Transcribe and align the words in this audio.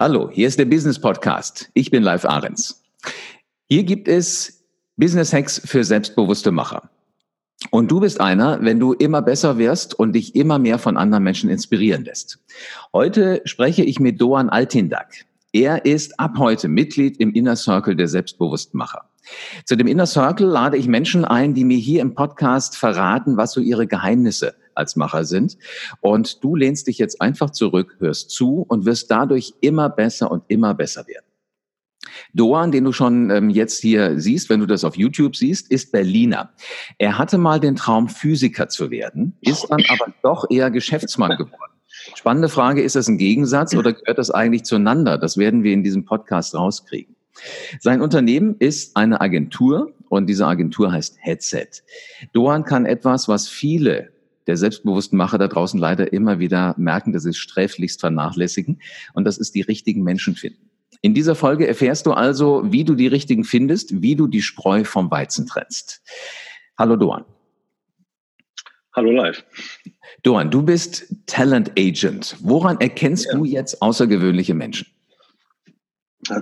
Hallo, 0.00 0.30
hier 0.32 0.46
ist 0.46 0.60
der 0.60 0.64
Business 0.64 1.00
Podcast. 1.00 1.70
Ich 1.74 1.90
bin 1.90 2.04
Live 2.04 2.24
Ahrens. 2.24 2.84
Hier 3.68 3.82
gibt 3.82 4.06
es 4.06 4.64
Business 4.96 5.32
Hacks 5.32 5.60
für 5.64 5.82
selbstbewusste 5.82 6.52
Macher. 6.52 6.88
Und 7.72 7.90
du 7.90 7.98
bist 7.98 8.20
einer, 8.20 8.62
wenn 8.62 8.78
du 8.78 8.92
immer 8.92 9.22
besser 9.22 9.58
wirst 9.58 9.98
und 9.98 10.12
dich 10.12 10.36
immer 10.36 10.60
mehr 10.60 10.78
von 10.78 10.96
anderen 10.96 11.24
Menschen 11.24 11.50
inspirieren 11.50 12.04
lässt. 12.04 12.38
Heute 12.92 13.42
spreche 13.44 13.82
ich 13.82 13.98
mit 13.98 14.20
Doan 14.20 14.50
Altindak. 14.50 15.26
Er 15.52 15.84
ist 15.84 16.20
ab 16.20 16.34
heute 16.38 16.68
Mitglied 16.68 17.16
im 17.18 17.32
Inner 17.32 17.56
Circle 17.56 17.96
der 17.96 18.06
selbstbewussten 18.06 18.78
Macher. 18.78 19.10
Zu 19.64 19.76
dem 19.76 19.86
Inner 19.86 20.06
Circle 20.06 20.46
lade 20.46 20.76
ich 20.76 20.88
Menschen 20.88 21.24
ein, 21.24 21.54
die 21.54 21.64
mir 21.64 21.78
hier 21.78 22.02
im 22.02 22.14
Podcast 22.14 22.76
verraten, 22.76 23.36
was 23.36 23.52
so 23.52 23.60
ihre 23.60 23.86
Geheimnisse 23.86 24.54
als 24.74 24.96
Macher 24.96 25.24
sind. 25.24 25.58
Und 26.00 26.42
du 26.42 26.56
lehnst 26.56 26.86
dich 26.86 26.98
jetzt 26.98 27.20
einfach 27.20 27.50
zurück, 27.50 27.96
hörst 27.98 28.30
zu 28.30 28.64
und 28.68 28.86
wirst 28.86 29.10
dadurch 29.10 29.54
immer 29.60 29.88
besser 29.88 30.30
und 30.30 30.44
immer 30.48 30.74
besser 30.74 31.06
werden. 31.06 31.24
Doan, 32.32 32.72
den 32.72 32.84
du 32.84 32.92
schon 32.92 33.30
ähm, 33.30 33.50
jetzt 33.50 33.80
hier 33.80 34.20
siehst, 34.20 34.48
wenn 34.48 34.60
du 34.60 34.66
das 34.66 34.84
auf 34.84 34.96
YouTube 34.96 35.36
siehst, 35.36 35.70
ist 35.70 35.92
Berliner. 35.92 36.52
Er 36.98 37.18
hatte 37.18 37.38
mal 37.38 37.60
den 37.60 37.76
Traum, 37.76 38.08
Physiker 38.08 38.68
zu 38.68 38.90
werden, 38.90 39.36
ist 39.40 39.66
dann 39.68 39.82
aber 39.88 40.12
doch 40.22 40.46
eher 40.50 40.70
Geschäftsmann 40.70 41.36
geworden. 41.36 41.72
Spannende 42.14 42.48
Frage, 42.48 42.82
ist 42.82 42.96
das 42.96 43.08
ein 43.08 43.18
Gegensatz 43.18 43.74
oder 43.74 43.92
gehört 43.92 44.18
das 44.18 44.30
eigentlich 44.30 44.64
zueinander? 44.64 45.18
Das 45.18 45.36
werden 45.36 45.62
wir 45.62 45.72
in 45.72 45.82
diesem 45.82 46.04
Podcast 46.04 46.54
rauskriegen. 46.54 47.17
Sein 47.80 48.00
Unternehmen 48.00 48.56
ist 48.58 48.96
eine 48.96 49.20
Agentur 49.20 49.92
und 50.08 50.26
diese 50.26 50.46
Agentur 50.46 50.92
heißt 50.92 51.16
Headset. 51.20 51.68
Doan 52.32 52.64
kann 52.64 52.86
etwas, 52.86 53.28
was 53.28 53.48
viele 53.48 54.12
der 54.46 54.56
selbstbewussten 54.56 55.18
Macher 55.18 55.38
da 55.38 55.46
draußen 55.46 55.78
leider 55.78 56.12
immer 56.12 56.38
wieder 56.38 56.74
merken, 56.78 57.12
dass 57.12 57.24
sie 57.24 57.30
es 57.30 57.36
sträflichst 57.36 58.00
vernachlässigen. 58.00 58.80
Und 59.12 59.24
das 59.24 59.36
ist 59.38 59.54
die 59.54 59.60
richtigen 59.60 60.02
Menschen 60.02 60.34
finden. 60.34 60.70
In 61.02 61.14
dieser 61.14 61.34
Folge 61.34 61.68
erfährst 61.68 62.06
du 62.06 62.12
also, 62.12 62.62
wie 62.72 62.82
du 62.82 62.94
die 62.94 63.06
richtigen 63.06 63.44
findest, 63.44 64.02
wie 64.02 64.16
du 64.16 64.26
die 64.26 64.42
Spreu 64.42 64.84
vom 64.84 65.10
Weizen 65.10 65.46
trennst. 65.46 66.02
Hallo 66.76 66.96
Doan. 66.96 67.24
Hallo 68.96 69.12
live. 69.12 69.44
Doan, 70.22 70.50
du 70.50 70.62
bist 70.62 71.14
Talent 71.26 71.72
Agent. 71.78 72.36
Woran 72.40 72.80
erkennst 72.80 73.26
ja. 73.26 73.36
du 73.36 73.44
jetzt 73.44 73.80
außergewöhnliche 73.80 74.54
Menschen? 74.54 74.88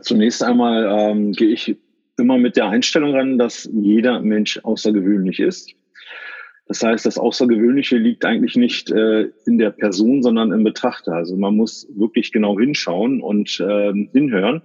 Zunächst 0.03 0.43
einmal 0.43 0.87
ähm, 0.91 1.33
gehe 1.33 1.49
ich 1.49 1.77
immer 2.19 2.39
mit 2.39 2.57
der 2.57 2.69
Einstellung 2.69 3.15
ran, 3.15 3.39
dass 3.39 3.69
jeder 3.73 4.21
Mensch 4.21 4.59
außergewöhnlich 4.63 5.41
ist. 5.41 5.75
Das 6.69 6.83
heißt, 6.83 7.07
das 7.07 7.19
Außergewöhnliche 7.19 7.97
liegt 7.97 8.25
eigentlich 8.25 8.57
nicht 8.57 8.91
äh, 8.91 9.31
in 9.47 9.59
der 9.59 9.71
Person, 9.71 10.23
sondern 10.23 10.51
im 10.51 10.65
Betrachter. 10.65 11.13
Also 11.13 11.37
man 11.37 11.55
muss 11.55 11.87
wirklich 11.95 12.33
genau 12.33 12.59
hinschauen 12.59 13.21
und 13.21 13.61
äh, 13.61 13.93
hinhören. 14.13 14.63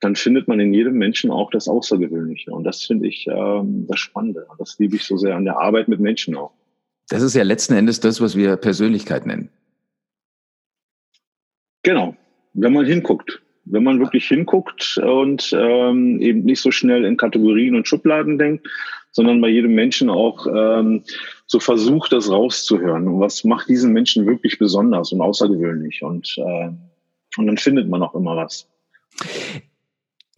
Dann 0.00 0.14
findet 0.14 0.46
man 0.46 0.60
in 0.60 0.72
jedem 0.72 0.94
Menschen 0.94 1.30
auch 1.30 1.50
das 1.50 1.68
Außergewöhnliche. 1.68 2.52
Und 2.52 2.64
das 2.64 2.84
finde 2.84 3.08
ich 3.08 3.26
äh, 3.26 3.60
das 3.88 3.98
Spannende. 3.98 4.46
Das 4.58 4.78
liebe 4.78 4.96
ich 4.96 5.04
so 5.04 5.16
sehr 5.16 5.34
an 5.34 5.44
der 5.44 5.58
Arbeit 5.58 5.88
mit 5.88 5.98
Menschen 5.98 6.36
auch. 6.36 6.52
Das 7.08 7.22
ist 7.22 7.34
ja 7.34 7.42
letzten 7.42 7.74
Endes 7.74 7.98
das, 7.98 8.20
was 8.20 8.36
wir 8.36 8.56
Persönlichkeit 8.56 9.26
nennen. 9.26 9.48
Genau, 11.82 12.16
wenn 12.54 12.72
man 12.72 12.86
hinguckt. 12.86 13.41
Wenn 13.64 13.84
man 13.84 14.00
wirklich 14.00 14.26
hinguckt 14.26 14.98
und 14.98 15.54
ähm, 15.56 16.20
eben 16.20 16.44
nicht 16.44 16.60
so 16.60 16.70
schnell 16.70 17.04
in 17.04 17.16
Kategorien 17.16 17.76
und 17.76 17.86
Schubladen 17.86 18.38
denkt, 18.38 18.66
sondern 19.12 19.40
bei 19.40 19.48
jedem 19.48 19.74
Menschen 19.74 20.10
auch 20.10 20.46
ähm, 20.46 21.02
so 21.46 21.60
versucht, 21.60 22.12
das 22.12 22.30
rauszuhören. 22.30 23.06
Und 23.06 23.20
was 23.20 23.44
macht 23.44 23.68
diesen 23.68 23.92
Menschen 23.92 24.26
wirklich 24.26 24.58
besonders 24.58 25.12
und 25.12 25.20
außergewöhnlich? 25.20 26.02
Und, 26.02 26.34
äh, 26.38 26.70
und 27.36 27.46
dann 27.46 27.58
findet 27.58 27.88
man 27.88 28.02
auch 28.02 28.14
immer 28.14 28.36
was. 28.36 28.66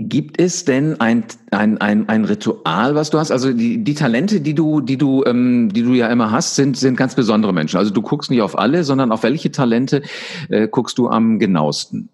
Gibt 0.01 0.41
es 0.41 0.65
denn 0.65 1.01
ein, 1.01 1.25
ein, 1.53 1.79
ein, 1.79 2.09
ein 2.09 2.25
Ritual, 2.25 2.97
was 2.97 3.11
du 3.11 3.19
hast? 3.19 3.31
Also 3.31 3.53
die, 3.53 3.85
die 3.85 3.95
Talente, 3.95 4.41
die 4.41 4.55
du, 4.55 4.81
die 4.81 4.97
du, 4.97 5.23
ähm, 5.25 5.73
die 5.73 5.83
du 5.83 5.93
ja 5.93 6.09
immer 6.09 6.33
hast, 6.33 6.57
sind, 6.57 6.77
sind 6.77 6.97
ganz 6.97 7.15
besondere 7.15 7.53
Menschen. 7.53 7.77
Also 7.77 7.93
du 7.93 8.03
guckst 8.03 8.29
nicht 8.29 8.43
auf 8.43 8.59
alle, 8.59 8.83
sondern 8.83 9.13
auf 9.13 9.23
welche 9.23 9.53
Talente 9.53 10.03
äh, 10.49 10.67
guckst 10.67 10.99
du 10.99 11.09
am 11.09 11.39
genauesten? 11.39 12.09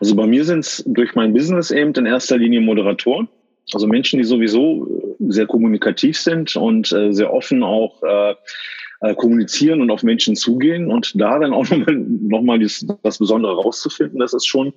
Also 0.00 0.14
bei 0.14 0.26
mir 0.26 0.44
sind 0.44 0.60
es 0.60 0.84
durch 0.86 1.14
mein 1.14 1.32
Business 1.32 1.70
eben 1.70 1.92
in 1.94 2.06
erster 2.06 2.38
Linie 2.38 2.60
Moderatoren. 2.60 3.28
Also 3.72 3.86
Menschen, 3.86 4.18
die 4.18 4.24
sowieso 4.24 5.16
äh, 5.20 5.32
sehr 5.32 5.46
kommunikativ 5.46 6.18
sind 6.18 6.54
und 6.56 6.92
äh, 6.92 7.12
sehr 7.12 7.32
offen 7.32 7.62
auch 7.62 8.00
äh, 8.02 8.34
äh, 9.00 9.14
kommunizieren 9.14 9.80
und 9.80 9.90
auf 9.90 10.02
Menschen 10.02 10.36
zugehen 10.36 10.90
und 10.90 11.20
da 11.20 11.38
dann 11.38 11.52
auch 11.52 11.68
nochmal 11.68 11.96
noch 11.96 12.42
mal 12.42 12.58
das, 12.58 13.18
Besondere 13.18 13.56
rauszufinden, 13.56 14.20
das 14.20 14.34
ist 14.34 14.46
schon 14.46 14.68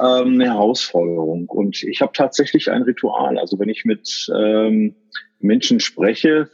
ähm, 0.00 0.34
eine 0.34 0.46
Herausforderung. 0.46 1.48
Und 1.48 1.82
ich 1.82 2.00
habe 2.00 2.12
tatsächlich 2.14 2.70
ein 2.70 2.82
Ritual. 2.82 3.38
Also 3.38 3.58
wenn 3.58 3.68
ich 3.68 3.84
mit 3.84 4.30
ähm, 4.34 4.94
Menschen 5.38 5.80
spreche, 5.80 6.48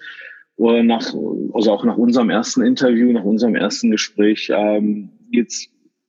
oder 0.56 0.82
nach, 0.82 1.12
also 1.52 1.70
auch 1.70 1.84
nach 1.84 1.98
unserem 1.98 2.30
ersten 2.30 2.62
Interview, 2.62 3.12
nach 3.12 3.24
unserem 3.24 3.54
ersten 3.54 3.90
Gespräch, 3.90 4.50
ähm, 4.50 5.10
geht's 5.30 5.68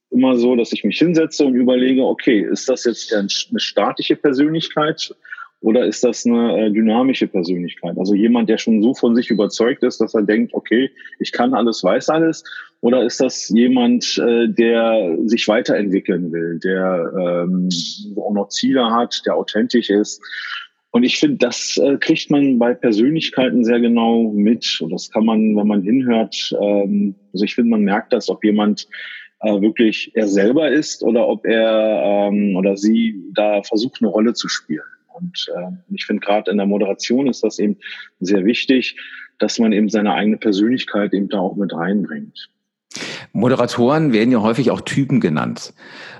immer 0.10 0.38
so, 0.38 0.56
dass 0.56 0.74
ich 0.74 0.84
mich 0.84 0.98
hinsetze 0.98 1.46
und 1.46 1.56
überlege, 1.56 2.04
okay, 2.04 2.42
ist 2.42 2.70
das 2.70 2.86
jetzt 2.86 3.14
eine 3.14 3.30
statische 3.60 4.16
Persönlichkeit 4.16 5.14
oder 5.62 5.86
ist 5.86 6.04
das 6.04 6.26
eine 6.26 6.68
äh, 6.68 6.72
dynamische 6.72 7.28
Persönlichkeit? 7.28 7.98
Also 7.98 8.14
jemand, 8.14 8.48
der 8.48 8.58
schon 8.58 8.82
so 8.82 8.94
von 8.94 9.16
sich 9.16 9.30
überzeugt 9.30 9.84
ist, 9.84 10.00
dass 10.00 10.14
er 10.14 10.22
denkt, 10.22 10.54
okay, 10.54 10.92
ich 11.20 11.32
kann 11.32 11.54
alles, 11.54 11.84
weiß 11.84 12.10
alles. 12.10 12.44
Oder 12.82 13.04
ist 13.04 13.20
das 13.20 13.50
jemand, 13.50 14.20
äh, 14.20 14.48
der 14.48 15.18
sich 15.26 15.48
weiterentwickeln 15.48 16.32
will, 16.32 16.60
der 16.64 17.12
ähm, 17.20 17.70
auch 18.18 18.34
noch 18.34 18.50
Ziele 18.50 18.92
hat, 18.92 19.24
der 19.26 19.36
authentisch 19.36 19.90
ist? 19.90 20.22
Und 20.92 21.04
ich 21.04 21.20
finde, 21.20 21.38
das 21.38 21.78
äh, 21.78 21.98
kriegt 21.98 22.30
man 22.30 22.60
bei 22.60 22.74
Persönlichkeiten 22.74 23.64
sehr 23.66 23.80
genau 23.80 24.32
mit. 24.32 24.80
Und 24.80 24.92
das 24.92 25.10
kann 25.10 25.26
man, 25.26 25.56
wenn 25.56 25.68
man 25.68 25.82
hinhört, 25.82 26.56
ähm, 26.62 27.16
also 27.34 27.46
ich 27.46 27.56
finde, 27.56 27.72
man 27.72 27.82
merkt 27.82 28.14
das, 28.14 28.30
ob 28.30 28.44
jemand 28.44 28.88
äh, 29.42 29.62
wirklich 29.62 30.12
er 30.16 30.28
selber 30.28 30.70
ist 30.70 31.04
oder 31.04 31.28
ob 31.28 31.46
er 31.46 32.30
ähm, 32.30 32.56
oder 32.56 32.78
sie 32.78 33.22
da 33.34 33.62
versucht, 33.64 34.02
eine 34.02 34.10
Rolle 34.10 34.34
zu 34.34 34.48
spielen. 34.48 34.82
Und 35.14 35.48
äh, 35.56 35.72
ich 35.94 36.06
finde 36.06 36.26
gerade 36.26 36.52
in 36.52 36.58
der 36.58 36.68
Moderation 36.68 37.28
ist 37.28 37.44
das 37.44 37.60
eben 37.60 37.78
sehr 38.20 38.46
wichtig, 38.46 38.96
dass 39.40 39.60
man 39.60 39.72
eben 39.72 39.90
seine 39.90 40.14
eigene 40.14 40.38
Persönlichkeit 40.38 41.14
eben 41.14 41.30
da 41.30 41.40
auch 41.40 41.56
mit 41.56 41.74
reinbringt. 41.74 42.50
Moderatoren 43.34 44.14
werden 44.14 44.32
ja 44.32 44.42
häufig 44.42 44.72
auch 44.72 44.82
Typen 44.82 45.20
genannt. 45.20 45.74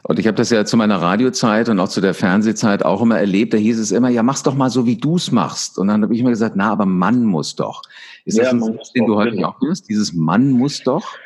Und 0.04 0.20
ich 0.20 0.28
habe 0.28 0.36
das 0.36 0.50
ja 0.50 0.66
zu 0.66 0.78
meiner 0.78 1.02
Radiozeit 1.02 1.70
und 1.70 1.80
auch 1.80 1.90
zu 1.90 2.02
der 2.02 2.14
Fernsehzeit 2.14 2.86
auch 2.86 3.02
immer 3.02 3.18
erlebt. 3.18 3.54
Da 3.54 3.58
hieß 3.58 3.80
es 3.80 3.92
immer, 3.92 4.10
ja, 4.10 4.22
mach's 4.22 4.44
doch 4.44 4.54
mal 4.54 4.70
so, 4.70 4.86
wie 4.86 4.98
du's 4.98 5.32
machst. 5.32 5.80
Und 5.80 5.88
dann 5.88 6.04
habe 6.04 6.14
ich 6.14 6.20
immer 6.20 6.30
gesagt, 6.30 6.56
na, 6.56 6.72
aber 6.72 6.86
Mann 6.86 7.24
muss 7.24 7.56
doch. 7.56 7.82
Ist 8.26 8.38
das 8.38 8.48
ja, 8.48 8.52
ein 8.52 8.62
Satz, 8.62 8.94
den 8.94 9.08
du 9.08 9.16
heute 9.16 9.36
genau. 9.36 9.50
auch 9.50 9.62
hörst? 9.62 9.90
Dieses 9.90 10.14
Mann 10.14 10.52
muss 10.52 10.84
doch? 10.84 11.18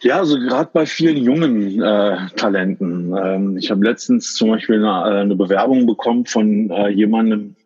Ja, 0.00 0.18
also 0.18 0.38
gerade 0.38 0.70
bei 0.72 0.86
vielen 0.86 1.16
jungen 1.16 1.82
äh, 1.82 2.16
Talenten. 2.36 3.14
Ähm, 3.16 3.56
ich 3.56 3.70
habe 3.70 3.84
letztens 3.84 4.34
zum 4.34 4.50
Beispiel 4.50 4.76
eine, 4.76 4.86
äh, 4.86 5.20
eine 5.22 5.34
Bewerbung 5.34 5.86
bekommen 5.86 6.24
von 6.24 6.70
äh, 6.70 6.88
jemandem, 6.88 7.56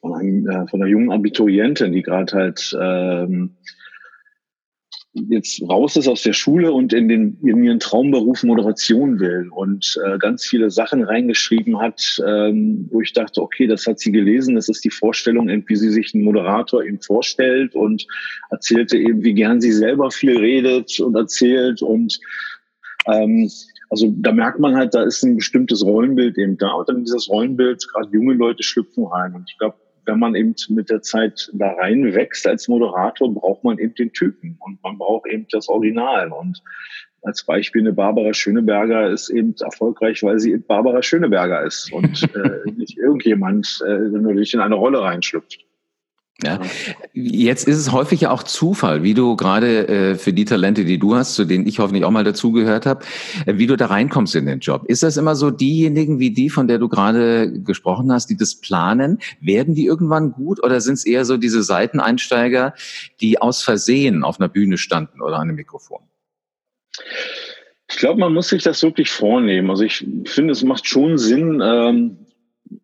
von, 0.00 0.14
einem, 0.14 0.48
äh, 0.48 0.66
von 0.68 0.80
einer 0.80 0.90
jungen 0.90 1.12
Abiturientin, 1.12 1.92
die 1.92 2.02
gerade 2.02 2.34
halt 2.34 2.76
ähm, 2.80 3.56
jetzt 5.28 5.62
raus 5.62 5.96
ist 5.96 6.08
aus 6.08 6.22
der 6.22 6.32
Schule 6.32 6.72
und 6.72 6.92
in, 6.92 7.08
den, 7.08 7.38
in 7.42 7.64
ihren 7.64 7.80
Traumberuf 7.80 8.42
Moderation 8.42 9.18
will 9.18 9.48
und 9.50 9.98
äh, 10.04 10.18
ganz 10.18 10.44
viele 10.44 10.70
Sachen 10.70 11.02
reingeschrieben 11.02 11.78
hat, 11.78 12.20
ähm, 12.26 12.88
wo 12.90 13.00
ich 13.00 13.12
dachte, 13.12 13.42
okay, 13.42 13.66
das 13.66 13.86
hat 13.86 13.98
sie 13.98 14.12
gelesen, 14.12 14.54
das 14.54 14.68
ist 14.68 14.84
die 14.84 14.90
Vorstellung, 14.90 15.48
wie 15.48 15.76
sie 15.76 15.90
sich 15.90 16.14
einen 16.14 16.24
Moderator 16.24 16.84
eben 16.84 17.00
vorstellt 17.00 17.74
und 17.74 18.06
erzählte 18.50 18.98
eben, 18.98 19.22
wie 19.22 19.34
gern 19.34 19.60
sie 19.60 19.72
selber 19.72 20.10
viel 20.10 20.36
redet 20.36 20.98
und 21.00 21.16
erzählt 21.16 21.82
und 21.82 22.20
ähm, 23.06 23.50
also 23.88 24.12
da 24.16 24.32
merkt 24.32 24.58
man 24.58 24.74
halt, 24.74 24.94
da 24.94 25.04
ist 25.04 25.22
ein 25.22 25.36
bestimmtes 25.36 25.84
Rollenbild 25.84 26.36
eben 26.38 26.58
da 26.58 26.72
und 26.72 26.88
dann 26.88 27.04
dieses 27.04 27.28
Rollenbild, 27.28 27.86
gerade 27.92 28.10
junge 28.12 28.34
Leute 28.34 28.62
schlüpfen 28.62 29.04
rein 29.06 29.34
und 29.34 29.48
ich 29.48 29.58
glaube, 29.58 29.76
wenn 30.06 30.18
man 30.18 30.34
eben 30.34 30.54
mit 30.68 30.90
der 30.90 31.02
Zeit 31.02 31.50
da 31.52 31.72
reinwächst 31.72 32.46
als 32.46 32.68
Moderator, 32.68 33.32
braucht 33.32 33.64
man 33.64 33.78
eben 33.78 33.94
den 33.94 34.12
Typen 34.12 34.56
und 34.60 34.82
man 34.82 34.98
braucht 34.98 35.26
eben 35.26 35.46
das 35.50 35.68
Original. 35.68 36.32
Und 36.32 36.62
als 37.22 37.44
Beispiel 37.44 37.82
eine 37.82 37.92
Barbara 37.92 38.32
Schöneberger 38.32 39.10
ist 39.10 39.30
eben 39.30 39.54
erfolgreich, 39.60 40.22
weil 40.22 40.38
sie 40.38 40.56
Barbara 40.56 41.02
Schöneberger 41.02 41.64
ist 41.64 41.92
und 41.92 42.22
äh, 42.34 42.70
nicht 42.70 42.96
irgendjemand, 42.96 43.82
äh, 43.86 43.98
nur 43.98 44.34
durch 44.34 44.54
in 44.54 44.60
eine 44.60 44.76
Rolle 44.76 45.02
reinschlüpft. 45.02 45.65
Ja. 46.42 46.60
Jetzt 47.14 47.66
ist 47.66 47.78
es 47.78 47.92
häufig 47.92 48.20
ja 48.20 48.30
auch 48.30 48.42
Zufall, 48.42 49.02
wie 49.02 49.14
du 49.14 49.36
gerade 49.36 49.88
äh, 49.88 50.14
für 50.16 50.34
die 50.34 50.44
Talente, 50.44 50.84
die 50.84 50.98
du 50.98 51.14
hast, 51.14 51.34
zu 51.34 51.46
denen 51.46 51.66
ich 51.66 51.78
hoffentlich 51.78 52.04
auch 52.04 52.10
mal 52.10 52.24
dazugehört 52.24 52.84
habe, 52.84 53.04
äh, 53.46 53.54
wie 53.56 53.66
du 53.66 53.76
da 53.76 53.86
reinkommst 53.86 54.34
in 54.34 54.44
den 54.44 54.58
Job. 54.58 54.84
Ist 54.86 55.02
das 55.02 55.16
immer 55.16 55.34
so 55.34 55.50
diejenigen 55.50 56.18
wie 56.18 56.32
die, 56.32 56.50
von 56.50 56.68
der 56.68 56.78
du 56.78 56.88
gerade 56.90 57.50
gesprochen 57.62 58.12
hast, 58.12 58.28
die 58.28 58.36
das 58.36 58.54
planen? 58.56 59.18
Werden 59.40 59.74
die 59.74 59.86
irgendwann 59.86 60.32
gut 60.32 60.62
oder 60.62 60.82
sind 60.82 60.94
es 60.94 61.06
eher 61.06 61.24
so 61.24 61.38
diese 61.38 61.62
Seiteneinsteiger, 61.62 62.74
die 63.22 63.40
aus 63.40 63.62
Versehen 63.62 64.22
auf 64.22 64.38
einer 64.38 64.50
Bühne 64.50 64.76
standen 64.76 65.22
oder 65.22 65.36
an 65.36 65.48
einem 65.48 65.56
Mikrofon? 65.56 66.00
Ich 67.88 67.96
glaube, 67.96 68.20
man 68.20 68.34
muss 68.34 68.48
sich 68.48 68.62
das 68.62 68.82
wirklich 68.82 69.10
vornehmen. 69.10 69.70
Also 69.70 69.84
ich 69.84 70.06
finde, 70.26 70.52
es 70.52 70.62
macht 70.62 70.86
schon 70.86 71.16
Sinn, 71.16 71.62
ähm, 71.64 72.25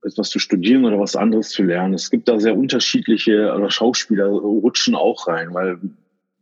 etwas 0.04 0.30
zu 0.30 0.38
studieren 0.38 0.84
oder 0.84 0.98
was 0.98 1.16
anderes 1.16 1.50
zu 1.50 1.62
lernen. 1.62 1.94
Es 1.94 2.10
gibt 2.10 2.28
da 2.28 2.38
sehr 2.38 2.56
unterschiedliche, 2.56 3.52
oder 3.54 3.70
Schauspieler 3.70 4.26
rutschen 4.26 4.94
auch 4.94 5.28
rein, 5.28 5.54
weil 5.54 5.78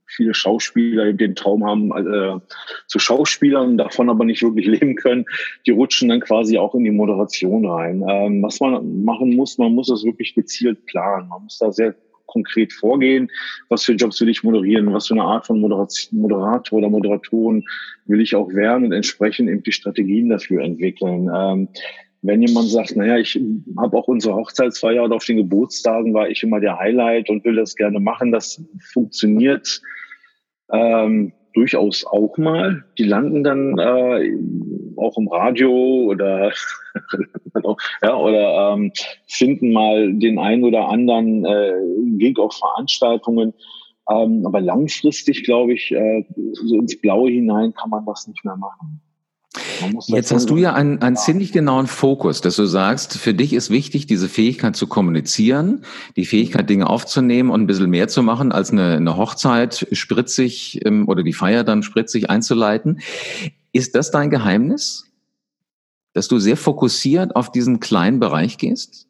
viele 0.07 0.35
Schauspieler 0.35 1.13
den 1.13 1.35
Traum 1.35 1.65
haben, 1.65 1.91
äh, 1.93 2.41
zu 2.87 2.99
Schauspielern, 2.99 3.79
davon 3.79 4.11
aber 4.11 4.25
nicht 4.25 4.43
wirklich 4.43 4.67
leben 4.81 4.97
können, 4.97 5.25
die 5.67 5.71
rutschen 5.71 6.09
dann 6.09 6.21
quasi 6.21 6.59
auch 6.59 6.75
in 6.75 6.85
die 6.85 6.91
Moderation 6.91 7.67
rein. 7.67 8.05
Ähm, 8.09 8.43
was 8.43 8.61
man 8.61 9.05
machen 9.05 9.37
muss, 9.37 9.59
man 9.59 9.75
muss 9.75 9.89
das 9.89 10.05
wirklich 10.05 10.35
gezielt 10.35 10.87
planen. 10.87 11.29
Man 11.29 11.45
muss 11.45 11.59
da 11.59 11.73
sehr 11.73 11.95
konkret 12.27 12.73
vorgehen, 12.73 13.29
was 13.69 13.83
für 13.85 13.93
Jobs 13.93 14.21
will 14.21 14.29
ich 14.29 14.45
moderieren, 14.45 14.93
was 14.93 15.09
für 15.09 15.15
eine 15.15 15.25
Art 15.25 15.47
von 15.47 15.61
Moderation, 15.61 16.21
Moderator 16.21 16.79
oder 16.79 16.89
Moderatoren 16.89 17.65
will 18.07 18.21
ich 18.21 18.37
auch 18.37 18.49
werden 18.51 18.85
und 18.85 18.93
entsprechend 18.93 19.51
eben 19.51 19.65
die 19.65 19.73
Strategien 19.73 20.29
dafür 20.29 20.63
entwickeln. 20.63 21.29
Ähm, 21.35 21.69
wenn 22.23 22.43
jemand 22.43 22.69
sagt, 22.69 22.97
naja, 22.97 23.17
ich 23.17 23.41
habe 23.79 23.97
auch 23.97 24.09
unsere 24.09 24.35
Hochzeitsfeier 24.35 25.05
oder 25.05 25.17
auf 25.17 25.25
den 25.25 25.39
Geburtstagen 25.39 26.13
war 26.13 26.29
ich 26.29 26.43
immer 26.43 26.61
der 26.61 26.79
Highlight 26.79 27.31
und 27.31 27.45
will 27.45 27.57
das 27.57 27.77
gerne 27.77 27.99
machen, 27.99 28.31
das 28.31 28.63
funktioniert 28.93 29.81
ähm, 30.71 31.33
durchaus 31.55 32.05
auch 32.07 32.37
mal. 32.37 32.85
Die 32.99 33.05
landen 33.05 33.43
dann 33.43 33.79
äh, 33.79 34.33
auch 34.97 35.17
im 35.17 35.29
Radio 35.29 35.73
oder 36.09 36.53
ja, 38.03 38.17
oder 38.17 38.75
ähm, 38.75 38.93
finden 39.27 39.73
mal 39.73 40.13
den 40.13 40.39
einen 40.39 40.65
oder 40.65 40.89
anderen 40.89 41.45
äh, 41.45 41.73
Gig 42.19 42.39
auf 42.39 42.55
Veranstaltungen. 42.55 43.55
Ähm, 44.11 44.45
aber 44.45 44.61
langfristig, 44.61 45.45
glaube 45.45 45.75
ich, 45.75 45.91
äh, 45.93 46.25
so 46.53 46.77
ins 46.77 47.01
Blaue 47.01 47.31
hinein 47.31 47.73
kann 47.75 47.91
man 47.91 48.05
das 48.05 48.27
nicht 48.27 48.45
mehr 48.45 48.57
machen. 48.57 49.01
Jetzt 50.07 50.33
hast 50.33 50.51
du 50.51 50.57
ja 50.57 50.75
einen, 50.75 51.01
einen 51.03 51.17
ziemlich 51.17 51.53
genauen 51.53 51.87
Fokus, 51.87 52.41
dass 52.41 52.57
du 52.57 52.67
sagst, 52.67 53.17
für 53.17 53.35
dich 53.35 53.53
ist 53.53 53.71
wichtig, 53.71 54.07
diese 54.07 54.29
Fähigkeit 54.29 54.77
zu 54.77 54.87
kommunizieren, 54.87 55.85
die 56.17 56.25
Fähigkeit, 56.25 56.69
Dinge 56.69 56.89
aufzunehmen 56.89 57.51
und 57.51 57.63
ein 57.63 57.67
bisschen 57.67 57.91
mehr 57.91 58.09
zu 58.09 58.23
machen, 58.23 58.53
als 58.53 58.71
eine, 58.71 58.97
eine 58.97 59.17
Hochzeit 59.17 59.87
spritzig 59.93 60.81
ähm, 60.85 61.09
oder 61.09 61.23
die 61.23 61.33
Feier 61.33 61.65
dann 61.65 61.83
spritzig 61.83 62.31
einzuleiten. 62.31 63.01
Ist 63.73 63.95
das 63.95 64.11
dein 64.11 64.31
Geheimnis? 64.31 65.07
Dass 66.13 66.27
du 66.27 66.39
sehr 66.39 66.57
fokussiert 66.57 67.37
auf 67.37 67.53
diesen 67.53 67.79
kleinen 67.79 68.19
Bereich 68.19 68.59
gehst? 68.59 69.07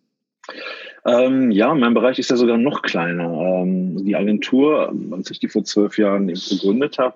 Ähm, 1.06 1.50
ja, 1.50 1.74
mein 1.74 1.94
Bereich 1.94 2.18
ist 2.18 2.30
ja 2.30 2.36
sogar 2.36 2.58
noch 2.58 2.82
kleiner. 2.82 3.62
Ähm, 3.62 4.04
die 4.04 4.16
Agentur, 4.16 4.92
als 5.12 5.30
ich 5.30 5.38
die 5.38 5.48
vor 5.48 5.64
zwölf 5.64 5.96
Jahren 5.96 6.26
gegründet 6.26 6.98
habe, 6.98 7.14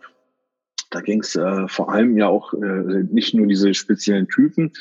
da 0.94 1.00
ging 1.00 1.20
es 1.20 1.34
äh, 1.34 1.68
vor 1.68 1.92
allem 1.92 2.16
ja 2.16 2.28
auch 2.28 2.54
äh, 2.54 3.04
nicht 3.10 3.34
nur 3.34 3.46
diese 3.46 3.74
speziellen 3.74 4.28
Typen, 4.28 4.72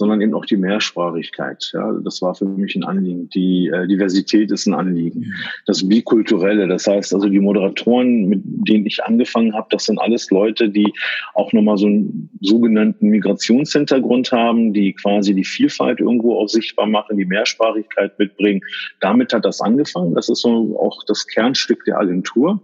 sondern 0.00 0.22
eben 0.22 0.34
auch 0.34 0.46
die 0.46 0.56
Mehrsprachigkeit. 0.56 1.70
Ja, 1.74 1.92
das 2.02 2.22
war 2.22 2.34
für 2.34 2.46
mich 2.46 2.74
ein 2.74 2.84
Anliegen. 2.84 3.28
Die 3.28 3.68
äh, 3.68 3.86
Diversität 3.86 4.50
ist 4.50 4.66
ein 4.66 4.72
Anliegen. 4.72 5.32
Das 5.66 5.86
Bikulturelle, 5.86 6.66
das 6.66 6.86
heißt 6.86 7.12
also 7.12 7.28
die 7.28 7.38
Moderatoren, 7.38 8.24
mit 8.24 8.40
denen 8.44 8.86
ich 8.86 9.04
angefangen 9.04 9.54
habe, 9.54 9.68
das 9.70 9.84
sind 9.84 9.98
alles 10.00 10.30
Leute, 10.30 10.70
die 10.70 10.90
auch 11.34 11.52
nochmal 11.52 11.76
so 11.76 11.86
einen 11.86 12.30
sogenannten 12.40 13.08
Migrationshintergrund 13.08 14.32
haben, 14.32 14.72
die 14.72 14.94
quasi 14.94 15.34
die 15.34 15.44
Vielfalt 15.44 16.00
irgendwo 16.00 16.38
auch 16.38 16.48
sichtbar 16.48 16.86
machen, 16.86 17.18
die 17.18 17.26
Mehrsprachigkeit 17.26 18.18
mitbringen. 18.18 18.62
Damit 19.00 19.34
hat 19.34 19.44
das 19.44 19.60
angefangen. 19.60 20.14
Das 20.14 20.30
ist 20.30 20.40
so 20.40 20.80
auch 20.80 21.04
das 21.06 21.26
Kernstück 21.26 21.84
der 21.84 21.98
Agentur. 21.98 22.62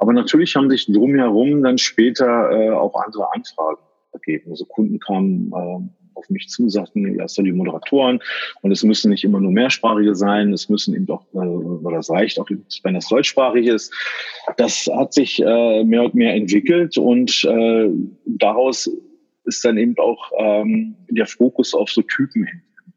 Aber 0.00 0.12
natürlich 0.12 0.56
haben 0.56 0.68
sich 0.68 0.86
drumherum 0.86 1.62
dann 1.62 1.78
später 1.78 2.50
äh, 2.50 2.70
auch 2.70 2.96
andere 2.96 3.32
Anfragen 3.32 3.78
ergeben. 4.12 4.50
Also 4.50 4.64
Kunden 4.64 4.98
kamen 4.98 5.52
äh, 5.54 6.01
auf 6.22 6.30
mich 6.30 6.48
zu, 6.48 6.68
sagten, 6.68 7.18
erst 7.18 7.38
die 7.38 7.52
Moderatoren 7.52 8.20
und 8.62 8.70
es 8.70 8.82
müssen 8.82 9.10
nicht 9.10 9.24
immer 9.24 9.40
nur 9.40 9.52
mehrsprachige 9.52 10.14
sein, 10.14 10.52
es 10.52 10.68
müssen 10.68 10.94
eben 10.94 11.06
doch, 11.06 11.24
äh, 11.34 11.38
oder 11.38 11.98
es 11.98 12.10
reicht 12.10 12.38
auch, 12.38 12.48
wenn 12.48 12.94
das 12.94 13.08
deutschsprachig 13.08 13.66
ist. 13.66 13.92
Das 14.56 14.88
hat 14.94 15.12
sich 15.12 15.40
äh, 15.42 15.84
mehr 15.84 16.04
und 16.04 16.14
mehr 16.14 16.34
entwickelt 16.34 16.96
und 16.96 17.44
äh, 17.44 17.88
daraus 18.26 18.90
ist 19.44 19.64
dann 19.64 19.76
eben 19.76 19.96
auch 19.98 20.30
ähm, 20.38 20.94
der 21.08 21.26
Fokus 21.26 21.74
auf 21.74 21.90
so 21.90 22.02
Typen 22.02 22.46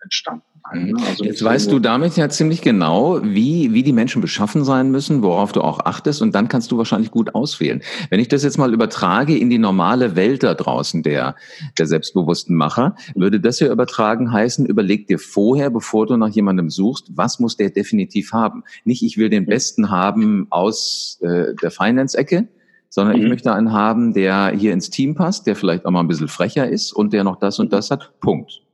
entstanden 0.04 0.55
sein. 0.72 0.86
Ne? 0.86 0.94
Also 1.08 1.24
Jetzt 1.24 1.44
weißt 1.44 1.72
du 1.72 1.80
damit 1.80 2.18
ja 2.18 2.30
ziemlich 2.30 2.62
genau, 2.62 3.20
wie, 3.24 3.74
wie 3.74 3.84
die 3.84 3.94
Menschen 3.94 4.22
beschaffen 4.22 4.64
sein 4.64 4.92
müssen, 4.92 5.22
worauf 5.22 5.52
du 5.52 5.62
auch 5.62 5.80
achtest 5.86 6.22
und 6.22 6.34
dann 6.36 6.48
kannst 6.48 6.72
du 6.72 6.78
wahrscheinlich 6.78 7.12
gut 7.12 7.36
auswählen. 7.36 7.82
Wenn 8.10 8.20
ich 8.20 8.28
das 8.28 8.44
jetzt 8.44 8.58
mal 8.58 8.74
übertrage 8.74 9.38
in 9.38 9.50
die 9.50 9.58
normale 9.58 10.16
Welt 10.16 10.44
da 10.44 10.54
draußen 10.54 11.04
der, 11.04 11.36
der 11.78 11.88
selbstbewussten 11.88 12.56
Macher, 12.56 12.96
würde 13.16 13.40
das 13.40 13.60
ja 13.60 13.72
übertragen 13.72 14.32
heißen, 14.32 14.66
überleg 14.66 15.08
dir 15.08 15.20
vorher, 15.20 15.70
bevor 15.70 16.08
du 16.08 16.18
nach 16.18 16.30
jemandem 16.30 16.70
suchst, 16.70 17.12
was 17.16 17.40
muss 17.40 17.58
der 17.58 17.70
definitiv 17.70 18.34
haben. 18.34 18.64
Nicht, 18.84 19.04
ich 19.04 19.18
will 19.18 19.30
den 19.30 19.46
Besten 19.46 19.90
haben 19.90 20.48
aus 20.50 21.20
äh, 21.22 21.54
der 21.62 21.72
Finance-Ecke, 21.72 22.48
sondern 22.90 23.18
mhm. 23.18 23.24
ich 23.24 23.30
möchte 23.30 23.54
einen 23.54 23.72
haben, 23.72 24.14
der 24.14 24.54
hier 24.58 24.74
ins 24.74 24.90
Team 24.90 25.16
passt, 25.16 25.48
der 25.48 25.56
vielleicht 25.56 25.86
auch 25.86 25.92
mal 25.92 26.00
ein 26.00 26.08
bisschen 26.08 26.28
frecher 26.28 26.68
ist 26.68 26.94
und 26.94 27.14
der 27.14 27.24
noch 27.24 27.38
das 27.38 27.60
und 27.60 27.74
das 27.74 27.92
hat. 27.92 28.20
Punkt. 28.20 28.65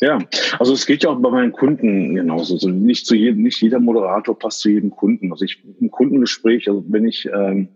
Ja, 0.00 0.18
also 0.58 0.74
es 0.74 0.84
geht 0.84 1.02
ja 1.04 1.10
auch 1.10 1.20
bei 1.20 1.30
meinen 1.30 1.52
Kunden 1.52 2.14
genauso. 2.14 2.54
Also 2.54 2.68
nicht 2.68 3.06
zu 3.06 3.14
jedem, 3.14 3.42
nicht 3.42 3.60
jeder 3.62 3.80
Moderator 3.80 4.38
passt 4.38 4.60
zu 4.60 4.68
jedem 4.68 4.90
Kunden. 4.90 5.32
Also 5.32 5.44
ich 5.44 5.62
im 5.80 5.90
Kundengespräch, 5.90 6.68
also 6.68 6.84
wenn 6.88 7.06
ich 7.06 7.26
ähm, 7.34 7.68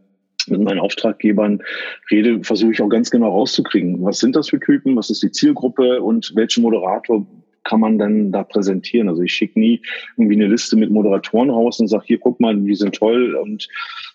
mit 0.46 0.61
meinen 0.61 0.81
Auftraggebern 0.81 1.62
rede, 2.11 2.43
versuche 2.43 2.72
ich 2.72 2.82
auch 2.82 2.88
ganz 2.88 3.11
genau 3.11 3.31
rauszukriegen, 3.31 4.02
was 4.02 4.19
sind 4.19 4.37
das 4.37 4.50
für 4.50 4.61
Typen, 4.61 4.96
was 4.96 5.11
ist 5.11 5.22
die 5.22 5.31
Zielgruppe 5.31 6.02
und 6.02 6.32
welchen 6.34 6.62
Moderator 6.62 7.26
kann 7.65 7.81
man 7.81 7.99
dann 7.99 8.33
da 8.33 8.43
präsentieren. 8.43 9.09
Also 9.09 9.23
ich 9.23 9.33
schicke 9.33 9.59
nie 9.59 9.83
irgendwie 10.17 10.37
eine 10.37 10.47
Liste 10.47 10.77
mit 10.77 10.91
Moderatoren 10.91 11.51
raus 11.51 11.81
und 11.81 11.89
sage, 11.89 12.05
hier, 12.07 12.19
guck 12.19 12.41
mal, 12.41 12.57
die 12.57 12.75
sind 12.75 12.95
toll. 12.95 13.35
Und 13.35 13.69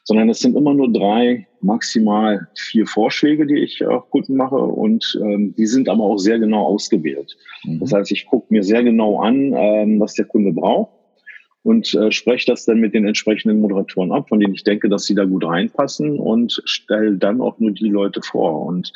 sondern 0.04 0.30
es 0.30 0.40
sind 0.40 0.56
immer 0.56 0.74
nur 0.74 0.92
drei, 0.92 1.48
maximal 1.62 2.48
vier 2.56 2.86
Vorschläge, 2.86 3.48
die 3.48 3.60
ich 3.60 3.86
auch 3.86 4.10
Kunden 4.10 4.36
mache. 4.36 4.56
Und 4.58 5.20
ähm, 5.22 5.56
die 5.58 5.66
sind 5.66 5.90
aber 5.90 6.04
auch 6.04 6.18
sehr 6.18 6.40
genau 6.40 6.64
ausgewählt. 6.64 7.36
Mhm. 7.64 7.80
Das 7.80 7.94
heißt, 7.94 8.12
ich 8.12 8.26
gucke 8.26 8.54
mir 8.54 8.64
sehr 8.64 8.84
genau 8.84 9.20
an, 9.20 9.54
ähm, 9.56 10.00
was 10.00 10.14
der 10.14 10.26
Kunde 10.26 10.52
braucht 10.54 10.92
und 11.66 11.92
äh, 11.96 12.12
spreche 12.12 12.46
das 12.52 12.66
dann 12.66 12.80
mit 12.80 12.94
den 12.94 13.08
entsprechenden 13.08 13.60
Moderatoren 13.60 14.12
ab, 14.12 14.30
von 14.30 14.40
denen 14.40 14.54
ich 14.54 14.64
denke, 14.64 14.88
dass 14.88 15.06
sie 15.06 15.16
da 15.16 15.26
gut 15.26 15.44
reinpassen 15.44 16.20
und 16.20 16.62
stelle 16.66 17.18
dann 17.18 17.42
auch 17.42 17.58
nur 17.58 17.72
die 17.72 17.90
Leute 17.90 18.22
vor. 18.22 18.68
Und, 18.68 18.94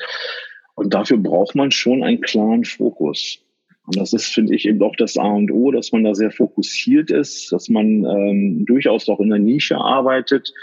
und 0.76 0.94
dafür 0.94 1.18
braucht 1.18 1.56
man 1.56 1.72
schon 1.72 2.04
einen 2.04 2.22
klaren 2.22 2.64
Fokus. 2.64 3.40
Und 3.90 3.98
das 3.98 4.14
ist, 4.14 4.28
finde 4.28 4.54
ich, 4.54 4.68
eben 4.68 4.84
auch 4.84 4.96
das 4.98 5.18
A 5.18 5.26
und 5.26 5.50
O, 5.50 5.72
dass 5.72 5.92
man 5.92 6.04
da 6.04 6.14
sehr 6.14 6.30
fokussiert 6.30 7.10
ist, 7.10 7.52
dass 7.52 7.70
man 7.70 8.06
ähm, 8.06 8.64
durchaus 8.68 9.10
auch 9.10 9.20
in 9.20 9.32
der 9.32 9.40
Nische 9.40 9.78
arbeitet 9.78 10.54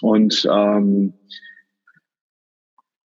und 0.00 0.48
ähm, 0.48 1.12